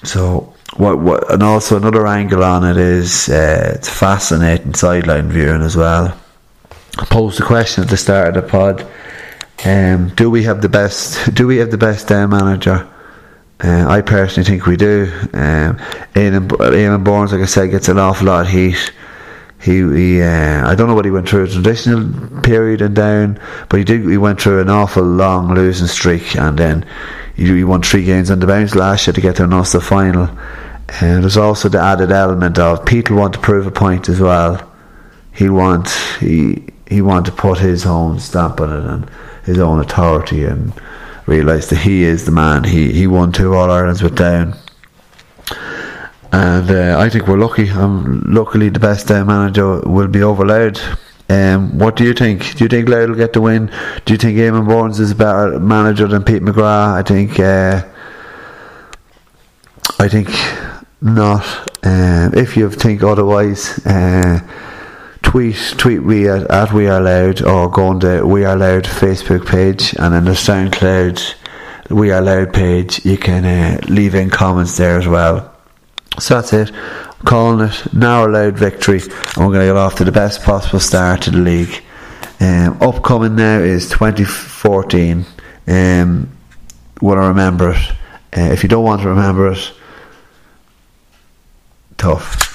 So 0.03 0.53
what, 0.77 0.99
what, 0.99 1.31
and 1.31 1.43
also 1.43 1.77
another 1.77 2.07
angle 2.07 2.43
on 2.43 2.63
it 2.63 2.77
is 2.77 3.29
uh, 3.29 3.73
it's 3.75 3.89
fascinating 3.89 4.73
sideline 4.73 5.29
viewing 5.29 5.61
as 5.61 5.75
well. 5.75 6.17
I 6.97 7.05
posed 7.05 7.39
the 7.39 7.45
question 7.45 7.83
at 7.83 7.89
the 7.89 7.97
start 7.97 8.35
of 8.35 8.43
the 8.43 8.49
pod: 8.49 8.87
um, 9.65 10.09
Do 10.15 10.29
we 10.29 10.43
have 10.43 10.61
the 10.61 10.69
best? 10.69 11.33
Do 11.33 11.47
we 11.47 11.57
have 11.57 11.71
the 11.71 11.77
best 11.77 12.11
uh, 12.11 12.27
manager? 12.27 12.87
Uh, 13.63 13.85
I 13.87 14.01
personally 14.01 14.49
think 14.49 14.65
we 14.65 14.75
do. 14.75 15.11
Um, 15.33 15.77
Eamon, 16.15 16.47
Eamon 16.47 17.03
Burns, 17.03 17.31
like 17.31 17.41
I 17.41 17.45
said, 17.45 17.69
gets 17.69 17.89
an 17.89 17.99
awful 17.99 18.25
lot 18.25 18.47
of 18.47 18.51
heat. 18.51 18.91
He, 19.61 19.77
he 19.77 20.21
uh, 20.21 20.67
I 20.67 20.73
don't 20.73 20.87
know 20.87 20.95
what 20.95 21.05
he 21.05 21.11
went 21.11 21.29
through 21.29 21.43
a 21.43 21.47
transitional 21.47 22.41
period 22.41 22.81
and 22.81 22.95
down, 22.95 23.39
but 23.69 23.77
he 23.77 23.83
did. 23.83 24.01
He 24.09 24.17
went 24.17 24.41
through 24.41 24.61
an 24.61 24.69
awful 24.69 25.03
long 25.03 25.53
losing 25.53 25.87
streak, 25.87 26.35
and 26.35 26.57
then 26.57 26.85
he, 27.35 27.45
he 27.45 27.63
won 27.63 27.83
three 27.83 28.03
games 28.03 28.31
on 28.31 28.39
the 28.39 28.47
bounce 28.47 28.73
last 28.73 29.05
year 29.05 29.13
to 29.13 29.21
get 29.21 29.35
to 29.35 29.43
an 29.43 29.53
Ulster 29.53 29.79
final. 29.79 30.29
And 30.99 31.17
uh, 31.17 31.21
there's 31.21 31.37
also 31.37 31.69
the 31.69 31.79
added 31.79 32.11
element 32.11 32.57
of 32.59 32.85
Pete 32.85 33.11
want 33.11 33.33
to 33.33 33.39
prove 33.39 33.67
a 33.67 33.71
point 33.71 34.09
as 34.09 34.19
well. 34.19 34.67
He 35.31 35.47
want 35.47 35.89
he 36.19 36.63
he 36.87 37.01
want 37.01 37.27
to 37.27 37.31
put 37.31 37.59
his 37.59 37.85
own 37.85 38.19
stamp 38.19 38.59
on 38.59 38.69
it 38.73 38.85
and 38.85 39.11
his 39.45 39.59
own 39.59 39.79
authority 39.79 40.43
and 40.43 40.73
realise 41.27 41.69
that 41.69 41.77
he 41.77 42.03
is 42.03 42.25
the 42.25 42.31
man. 42.31 42.63
He 42.63 42.91
he 42.91 43.07
won 43.07 43.31
two 43.31 43.53
All 43.53 43.69
Irelands 43.69 44.01
with 44.01 44.15
Down. 44.15 44.55
And 46.33 46.71
uh, 46.71 46.97
I 46.99 47.09
think 47.09 47.27
we're 47.27 47.37
lucky. 47.37 47.69
Um, 47.69 48.23
luckily, 48.27 48.69
the 48.69 48.79
best 48.79 49.11
uh, 49.11 49.25
manager 49.25 49.81
will 49.81 50.07
be 50.07 50.23
over 50.23 50.45
Louth. 50.45 50.81
Um, 51.29 51.77
what 51.77 51.95
do 51.95 52.03
you 52.03 52.13
think? 52.13 52.55
Do 52.55 52.65
you 52.65 52.69
think 52.69 52.89
Louth 52.89 53.09
will 53.09 53.15
get 53.15 53.33
the 53.33 53.41
win? 53.41 53.71
Do 54.05 54.13
you 54.13 54.17
think 54.17 54.37
Eamon 54.37 54.67
Burns 54.67 54.99
is 54.99 55.11
a 55.11 55.15
better 55.15 55.59
manager 55.59 56.07
than 56.07 56.23
Pete 56.23 56.41
McGrath? 56.41 56.93
I 56.93 57.03
think. 57.03 57.39
Uh, 57.39 57.83
I 59.99 60.07
think 60.07 60.29
not. 61.01 61.45
Um, 61.83 62.33
if 62.33 62.55
you 62.55 62.69
think 62.69 63.03
otherwise, 63.03 63.85
uh, 63.85 64.39
tweet 65.21 65.75
tweet 65.77 66.03
we 66.03 66.29
at, 66.29 66.49
at 66.49 66.73
We 66.73 66.87
Are 66.87 67.01
Louth 67.01 67.41
or 67.43 67.69
go 67.69 67.87
on 67.87 67.99
the 67.99 68.25
We 68.25 68.45
Are 68.45 68.55
Louth 68.55 68.85
Facebook 68.85 69.45
page 69.45 69.93
and 69.99 70.13
then 70.13 70.25
the 70.25 70.31
SoundCloud 70.31 71.35
We 71.89 72.11
Are 72.11 72.21
Louth 72.21 72.53
page. 72.53 73.05
You 73.05 73.17
can 73.17 73.45
uh, 73.45 73.79
leave 73.87 74.15
in 74.15 74.29
comments 74.29 74.77
there 74.77 74.97
as 74.97 75.07
well. 75.07 75.50
So 76.19 76.35
that's 76.35 76.53
it. 76.53 76.71
I'm 76.71 77.25
calling 77.25 77.67
it 77.67 77.93
now 77.93 78.25
a 78.25 78.27
Louth 78.27 78.55
victory, 78.55 78.99
and 78.99 79.37
we're 79.37 79.53
going 79.53 79.61
to 79.61 79.65
get 79.67 79.77
off 79.77 79.95
to 79.95 80.03
the 80.03 80.11
best 80.11 80.43
possible 80.43 80.79
start 80.79 81.21
to 81.23 81.31
the 81.31 81.37
league. 81.37 81.83
Um, 82.39 82.77
upcoming 82.81 83.35
now 83.35 83.59
is 83.59 83.89
2014. 83.89 85.25
Um, 85.67 86.29
want 87.01 87.17
to 87.17 87.27
remember 87.27 87.71
it? 87.71 87.91
Uh, 88.37 88.51
if 88.51 88.63
you 88.63 88.69
don't 88.69 88.83
want 88.83 89.01
to 89.01 89.09
remember 89.09 89.51
it, 89.51 89.73
tough. 91.97 92.50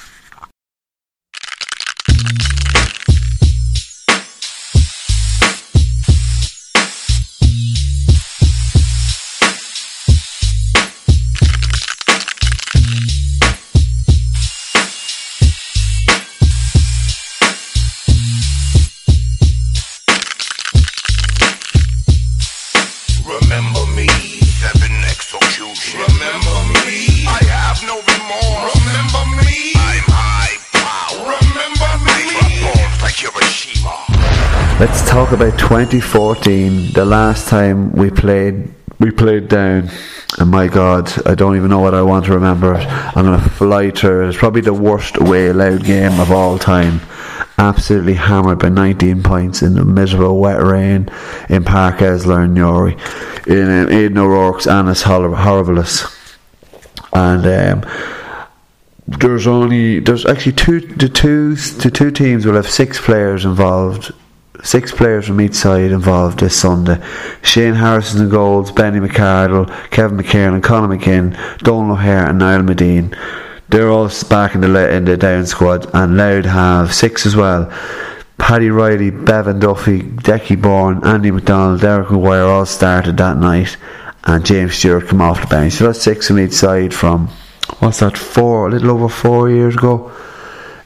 Let's 34.79 35.09
talk 35.09 35.31
about 35.31 35.57
2014, 35.57 36.91
the 36.91 37.03
last 37.03 37.47
time 37.47 37.93
we 37.93 38.11
played 38.11 38.71
we 38.99 39.09
played 39.09 39.47
down. 39.47 39.89
And 40.37 40.51
my 40.51 40.67
God, 40.67 41.11
I 41.25 41.33
don't 41.33 41.55
even 41.57 41.71
know 41.71 41.79
what 41.79 41.95
I 41.95 42.03
want 42.03 42.25
to 42.25 42.33
remember. 42.33 42.75
I'm 42.75 43.25
going 43.25 43.39
to 43.39 43.49
fly 43.49 43.89
through. 43.89 44.29
It's 44.29 44.37
probably 44.37 44.61
the 44.61 44.75
worst 44.75 45.17
away 45.17 45.51
Louth 45.51 45.83
game 45.83 46.19
of 46.19 46.31
all 46.31 46.59
time. 46.59 47.01
absolutely 47.57 48.13
hammered 48.13 48.59
by 48.59 48.69
19 48.69 49.23
points 49.23 49.63
in 49.63 49.73
the 49.73 49.83
miserable 49.83 50.39
wet 50.39 50.61
rain 50.61 51.09
in 51.49 51.63
Park 51.63 51.97
Esler 51.97 52.43
and 52.43 52.53
Newry 52.53 52.93
in 53.47 53.67
um, 53.67 53.89
Aidan 53.91 54.19
O'Rourke's 54.19 54.67
Annus 54.67 55.01
Horribilis. 55.01 56.13
And 57.13 57.83
um, 57.83 57.91
there's 59.07 59.47
only 59.47 60.01
there's 60.01 60.27
actually 60.27 60.51
two 60.51 60.81
the 60.81 61.09
two 61.09 61.55
the 61.55 61.89
two 61.89 62.11
teams 62.11 62.45
will 62.45 62.53
have 62.53 62.69
six 62.69 63.01
players 63.01 63.43
involved 63.43 64.11
six 64.63 64.91
players 64.91 65.27
from 65.27 65.41
each 65.41 65.53
side 65.53 65.91
involved 65.91 66.39
this 66.39 66.59
Sunday. 66.59 67.01
Shane 67.41 67.75
Harrison 67.75 68.23
in 68.23 68.29
goals, 68.29 68.71
Benny 68.71 68.99
McArdle, 68.99 69.69
Kevin 69.91 70.17
McKernan, 70.17 70.63
Conor 70.63 70.97
McKinn, 70.97 71.37
Donal 71.59 71.93
O'Hare 71.93 72.27
and 72.27 72.39
Niall 72.39 72.61
Madine. 72.61 73.15
They're 73.69 73.91
all 73.91 74.09
back 74.29 74.55
in 74.55 74.61
the 74.61 74.95
in 74.95 75.05
the 75.05 75.17
down 75.17 75.45
squad 75.45 75.89
and 75.93 76.17
Louth 76.17 76.45
have 76.45 76.93
six 76.93 77.25
as 77.25 77.35
well. 77.35 77.71
Paddy 78.37 78.69
Riley, 78.69 79.09
Bevan 79.09 79.59
Duffy, 79.59 80.01
Decky 80.01 80.61
Bourne, 80.61 81.03
Andy 81.05 81.31
McDonald, 81.31 81.81
Derek 81.81 82.07
McGuire 82.07 82.47
all 82.47 82.65
started 82.65 83.17
that 83.17 83.37
night 83.37 83.75
and 84.23 84.45
James 84.45 84.75
Stewart 84.75 85.07
come 85.07 85.21
off 85.21 85.41
the 85.41 85.47
bench. 85.47 85.73
So 85.73 85.87
that's 85.87 86.01
six 86.01 86.27
from 86.27 86.39
each 86.39 86.53
side 86.53 86.93
from 86.93 87.27
what's 87.79 87.99
that, 87.99 88.17
four 88.17 88.67
a 88.67 88.71
little 88.71 88.91
over 88.91 89.09
four 89.09 89.49
years 89.49 89.75
ago. 89.75 90.11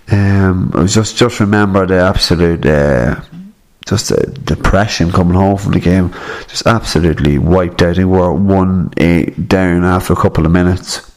Um, 0.09 0.71
I 0.73 0.81
was 0.81 0.93
just 0.93 1.17
just 1.17 1.39
remember 1.39 1.85
the 1.85 2.01
absolute 2.01 2.65
uh, 2.65 3.21
just 3.91 4.07
the 4.07 4.25
depression 4.45 5.11
coming 5.11 5.35
home 5.35 5.57
from 5.57 5.73
the 5.73 5.79
game, 5.79 6.13
just 6.47 6.65
absolutely 6.65 7.37
wiped 7.37 7.81
out. 7.81 7.97
We 7.97 8.05
were 8.05 8.33
one 8.33 8.93
eight 8.95 9.49
down 9.49 9.83
after 9.83 10.13
a 10.13 10.15
couple 10.15 10.45
of 10.45 10.51
minutes. 10.53 11.11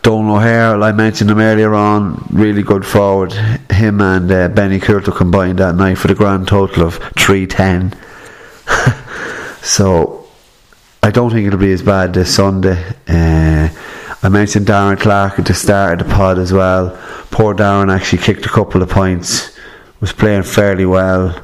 Donal 0.00 0.36
O'Hare, 0.36 0.80
I 0.82 0.92
mentioned 0.92 1.30
him 1.30 1.38
earlier 1.38 1.74
on, 1.74 2.26
really 2.30 2.62
good 2.62 2.86
forward. 2.86 3.32
Him 3.70 4.00
and 4.00 4.32
uh, 4.32 4.48
Benny 4.48 4.80
Coulter 4.80 5.12
combined 5.12 5.58
that 5.58 5.74
night 5.74 5.98
for 5.98 6.08
the 6.08 6.14
grand 6.14 6.48
total 6.48 6.84
of 6.86 6.94
310. 7.18 7.94
so 9.62 10.26
I 11.02 11.10
don't 11.10 11.30
think 11.30 11.46
it'll 11.46 11.58
be 11.58 11.72
as 11.72 11.82
bad 11.82 12.14
this 12.14 12.34
Sunday. 12.34 12.82
Uh, 13.06 13.68
I 14.22 14.28
mentioned 14.30 14.66
Darren 14.66 14.98
Clarke 14.98 15.40
at 15.40 15.44
the 15.44 15.52
start 15.52 16.00
of 16.00 16.08
the 16.08 16.14
pod 16.14 16.38
as 16.38 16.54
well. 16.54 16.98
Poor 17.30 17.54
Darren 17.54 17.94
actually 17.94 18.22
kicked 18.22 18.46
a 18.46 18.50
couple 18.50 18.82
of 18.82 18.88
points, 18.88 19.53
was 20.04 20.12
playing 20.12 20.42
fairly 20.42 20.84
well, 20.84 21.34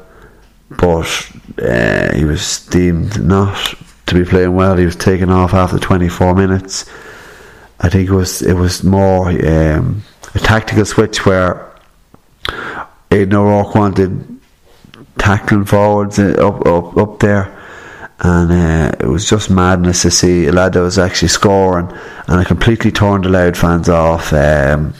but 0.69 1.31
uh, 1.59 2.13
he 2.13 2.23
was 2.25 2.63
deemed 2.67 3.19
not 3.19 3.73
to 4.05 4.13
be 4.13 4.23
playing 4.23 4.53
well. 4.53 4.77
He 4.77 4.85
was 4.85 4.95
taken 4.95 5.31
off 5.31 5.55
after 5.55 5.79
24 5.79 6.35
minutes. 6.35 6.87
I 7.79 7.89
think 7.89 8.07
it 8.07 8.13
was 8.13 8.43
it 8.43 8.53
was 8.53 8.83
more 8.83 9.29
um, 9.29 10.03
a 10.35 10.39
tactical 10.39 10.85
switch 10.85 11.25
where 11.25 11.73
Aidan 13.09 13.33
O'Rourke 13.33 13.73
wanted 13.73 14.39
tackling 15.17 15.65
forwards 15.65 16.19
uh, 16.19 16.35
up 16.39 16.63
up 16.67 16.95
up 16.95 17.19
there, 17.19 17.45
and 18.19 18.51
uh, 18.51 18.95
it 18.99 19.07
was 19.07 19.27
just 19.27 19.49
madness 19.49 20.03
to 20.03 20.11
see 20.11 20.45
a 20.45 20.51
lad 20.51 20.73
that 20.73 20.81
was 20.81 20.99
actually 20.99 21.29
scoring, 21.29 21.91
and 22.27 22.39
I 22.39 22.43
completely 22.43 22.91
turned 22.91 23.23
the 23.23 23.29
Louth 23.29 23.57
fans 23.57 23.89
off 23.89 24.31
um, 24.33 24.93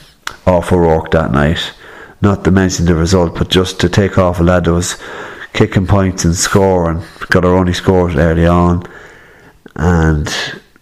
off 0.48 0.74
O'Rourke 0.74 1.12
that 1.12 1.32
night. 1.32 1.74
Not 2.22 2.44
to 2.44 2.52
mention 2.52 2.86
the 2.86 2.96
result, 2.96 3.36
but 3.36 3.50
just 3.50 3.80
to 3.82 3.90
take 3.90 4.18
off 4.18 4.40
a 4.40 4.44
lad 4.44 4.66
that 4.66 4.74
was 4.74 4.98
kicking 5.54 5.88
points 5.88 6.24
and 6.24 6.36
scoring, 6.36 7.04
got 7.30 7.46
our 7.46 7.56
only 7.56 7.74
scores 7.74 8.16
early 8.16 8.48
on, 8.48 8.84
and. 9.76 10.28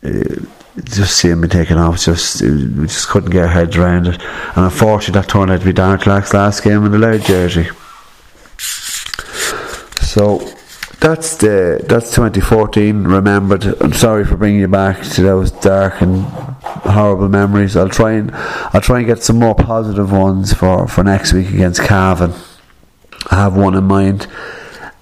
Uh, 0.03 0.45
just 0.85 1.17
seeing 1.17 1.41
me 1.41 1.47
taken 1.47 1.77
off, 1.77 1.99
just 1.99 2.41
we 2.41 2.85
just 2.87 3.09
couldn't 3.09 3.31
get 3.31 3.43
our 3.43 3.49
heads 3.49 3.75
around 3.75 4.07
it. 4.07 4.21
And 4.55 4.65
unfortunately, 4.65 5.19
that 5.19 5.29
turned 5.29 5.51
out 5.51 5.59
to 5.59 5.65
be 5.65 5.73
Darren 5.73 5.99
Clarke's 5.99 6.33
last 6.33 6.63
game 6.63 6.85
in 6.85 6.91
the 6.91 6.97
Louth 6.97 7.25
jersey. 7.25 7.67
So 10.01 10.39
that's 10.99 11.37
the 11.37 11.83
that's 11.87 12.09
2014 12.11 13.05
remembered. 13.05 13.63
I'm 13.81 13.93
sorry 13.93 14.25
for 14.25 14.35
bringing 14.35 14.59
you 14.59 14.67
back 14.67 15.01
to 15.01 15.21
those 15.21 15.51
dark 15.51 16.01
and 16.01 16.23
horrible 16.23 17.29
memories. 17.29 17.77
I'll 17.77 17.89
try 17.89 18.13
and 18.13 18.31
I'll 18.33 18.81
try 18.81 18.99
and 18.99 19.07
get 19.07 19.23
some 19.23 19.39
more 19.39 19.55
positive 19.55 20.11
ones 20.11 20.53
for 20.53 20.87
for 20.87 21.03
next 21.03 21.33
week 21.33 21.49
against 21.49 21.81
Cavan. 21.81 22.33
I 23.31 23.35
have 23.35 23.55
one 23.55 23.75
in 23.75 23.85
mind. 23.85 24.27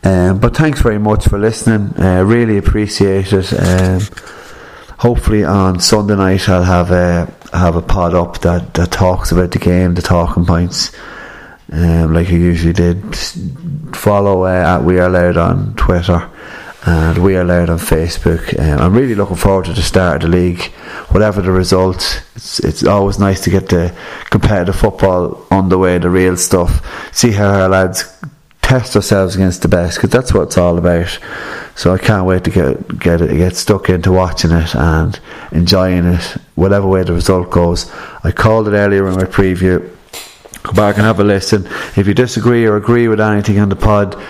Um, 0.04 0.40
but 0.40 0.56
thanks 0.56 0.82
very 0.82 1.00
much 1.00 1.28
for 1.28 1.38
listening. 1.38 2.00
Uh, 2.00 2.24
really 2.24 2.58
appreciate 2.58 3.34
it. 3.34 3.54
Um, 3.54 4.02
hopefully 5.00 5.44
on 5.44 5.80
Sunday 5.80 6.16
night 6.16 6.48
I'll 6.48 6.64
have 6.64 6.92
a 6.92 7.34
have 7.54 7.76
a 7.76 7.82
pod 7.82 8.14
up 8.14 8.40
that, 8.42 8.74
that 8.76 8.92
talks 8.92 9.32
about 9.32 9.52
the 9.52 9.60
game, 9.60 9.96
the 9.96 10.02
talking 10.02 10.46
points, 10.46 10.92
um, 11.72 12.14
like 12.14 12.28
I 12.28 12.34
usually 12.34 12.74
did. 12.74 13.16
Follow 13.96 14.44
uh, 14.46 14.78
at 14.78 14.84
We 14.84 15.00
Are 15.00 15.10
Louth 15.10 15.38
on 15.38 15.76
Twitter 15.76 16.30
and 16.86 17.18
We 17.18 17.36
Are 17.36 17.44
Louth 17.44 17.70
on 17.70 17.78
Facebook. 17.80 18.58
Um, 18.60 18.80
I'm 18.80 18.94
really 18.94 19.16
looking 19.16 19.36
forward 19.36 19.66
to 19.66 19.74
the 19.74 19.82
start 19.82 20.24
of 20.24 20.32
the 20.32 20.38
league. 20.38 20.62
Whatever 21.10 21.42
the 21.42 21.52
result, 21.52 22.24
it's 22.36 22.60
it's 22.60 22.86
always 22.86 23.20
nice 23.20 23.42
to 23.42 23.50
get 23.50 23.70
the 23.70 23.96
competitive 24.30 24.76
football 24.76 25.46
on 25.52 25.70
the 25.70 25.78
way, 25.78 25.98
the 25.98 26.10
real 26.10 26.38
stuff. 26.38 26.86
See 27.16 27.32
how 27.32 27.48
our 27.48 27.70
lads 27.70 28.04
test 28.62 28.96
ourselves 28.98 29.36
against 29.36 29.62
the 29.62 29.68
best 29.70 29.98
because 29.98 30.10
that's 30.10 30.34
what 30.34 30.44
it's 30.44 30.58
all 30.58 30.78
about. 30.78 31.20
So 31.76 31.94
I 31.94 31.98
can't 31.98 32.26
wait 32.26 32.44
to 32.46 32.52
get 32.52 33.00
get 33.00 33.20
get 33.20 33.56
stuck 33.56 33.90
into 33.90 34.12
watching 34.12 34.52
it 34.52 34.76
and 34.76 35.20
enjoying 35.52 36.06
it, 36.06 36.24
whatever 36.56 36.88
way 36.88 37.04
the 37.04 37.14
result 37.14 37.50
goes. 37.50 37.92
I 38.24 38.32
called 38.32 38.68
it 38.68 38.72
earlier 38.72 39.08
in 39.08 39.16
my 39.16 39.24
preview. 39.24 39.97
Go 40.64 40.74
back 40.74 40.98
and 40.98 41.06
have 41.06 41.20
a 41.20 41.24
listen. 41.24 41.66
If 41.96 42.08
you 42.08 42.14
disagree 42.14 42.66
or 42.66 42.76
agree 42.76 43.08
with 43.08 43.22
anything 43.22 43.60
on 43.60 43.70
the 43.70 43.76
pod, 43.76 44.22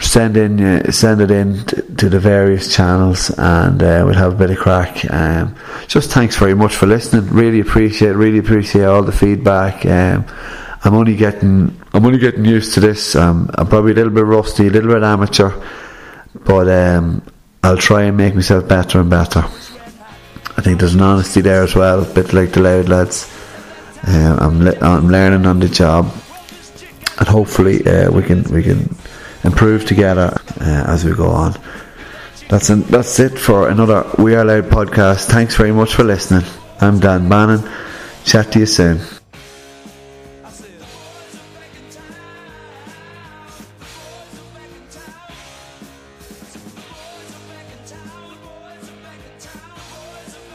send 0.00 0.36
in 0.36 0.60
uh, 0.60 0.90
send 0.90 1.20
it 1.20 1.30
in 1.30 1.64
to, 1.66 1.82
to, 1.94 2.08
the 2.08 2.18
various 2.18 2.74
channels 2.74 3.30
and 3.38 3.80
uh, 3.82 4.02
we'll 4.04 4.14
have 4.14 4.34
a 4.34 4.36
bit 4.36 4.50
of 4.50 4.58
crack. 4.58 5.08
Um, 5.10 5.54
just 5.86 6.10
thanks 6.10 6.36
very 6.36 6.54
much 6.54 6.74
for 6.74 6.86
listening. 6.86 7.28
Really 7.30 7.60
appreciate 7.60 8.12
really 8.12 8.38
appreciate 8.38 8.84
all 8.84 9.02
the 9.02 9.12
feedback. 9.12 9.86
Um, 9.86 10.26
I'm 10.82 10.94
only 10.94 11.16
getting 11.16 11.80
I'm 11.92 12.04
only 12.04 12.18
getting 12.18 12.44
used 12.44 12.74
to 12.74 12.80
this. 12.80 13.14
Um, 13.16 13.50
I'm 13.54 13.66
probably 13.68 13.92
a 13.92 13.94
little 13.94 14.12
bit 14.12 14.24
rusty, 14.24 14.66
a 14.66 14.70
little 14.70 14.92
bit 14.92 15.02
amateur, 15.02 15.50
but 16.44 16.68
um, 16.68 17.22
I'll 17.62 17.78
try 17.78 18.02
and 18.02 18.16
make 18.16 18.34
myself 18.34 18.68
better 18.68 19.00
and 19.00 19.08
better. 19.08 19.40
I 20.56 20.60
think 20.60 20.78
there's 20.78 20.94
an 20.94 21.00
honesty 21.00 21.40
there 21.40 21.62
as 21.62 21.74
well, 21.74 22.02
a 22.02 22.14
bit 22.14 22.32
like 22.32 22.52
the 22.52 22.60
Louth 22.60 22.88
lads. 22.88 23.33
Uh, 24.06 24.36
I'm 24.40 24.60
li- 24.60 24.78
I'm 24.80 25.08
learning 25.08 25.46
on 25.46 25.60
the 25.60 25.68
job, 25.68 26.12
and 27.18 27.28
hopefully 27.28 27.86
uh, 27.86 28.10
we 28.10 28.22
can 28.22 28.42
we 28.44 28.62
can 28.62 28.94
improve 29.44 29.86
together 29.86 30.36
uh, 30.60 30.84
as 30.86 31.04
we 31.04 31.12
go 31.14 31.28
on. 31.28 31.54
That's 32.48 32.68
an, 32.70 32.82
that's 32.82 33.18
it 33.18 33.38
for 33.38 33.68
another 33.70 34.04
We 34.18 34.34
Are 34.34 34.44
Louth 34.44 34.66
podcast. 34.66 35.26
Thanks 35.26 35.56
very 35.56 35.72
much 35.72 35.94
for 35.94 36.04
listening. 36.04 36.44
I'm 36.80 37.00
Dan 37.00 37.28
Bannon. 37.28 37.66
Chat 38.24 38.52
to 38.52 38.58
you 38.58 38.66
soon. 38.66 39.00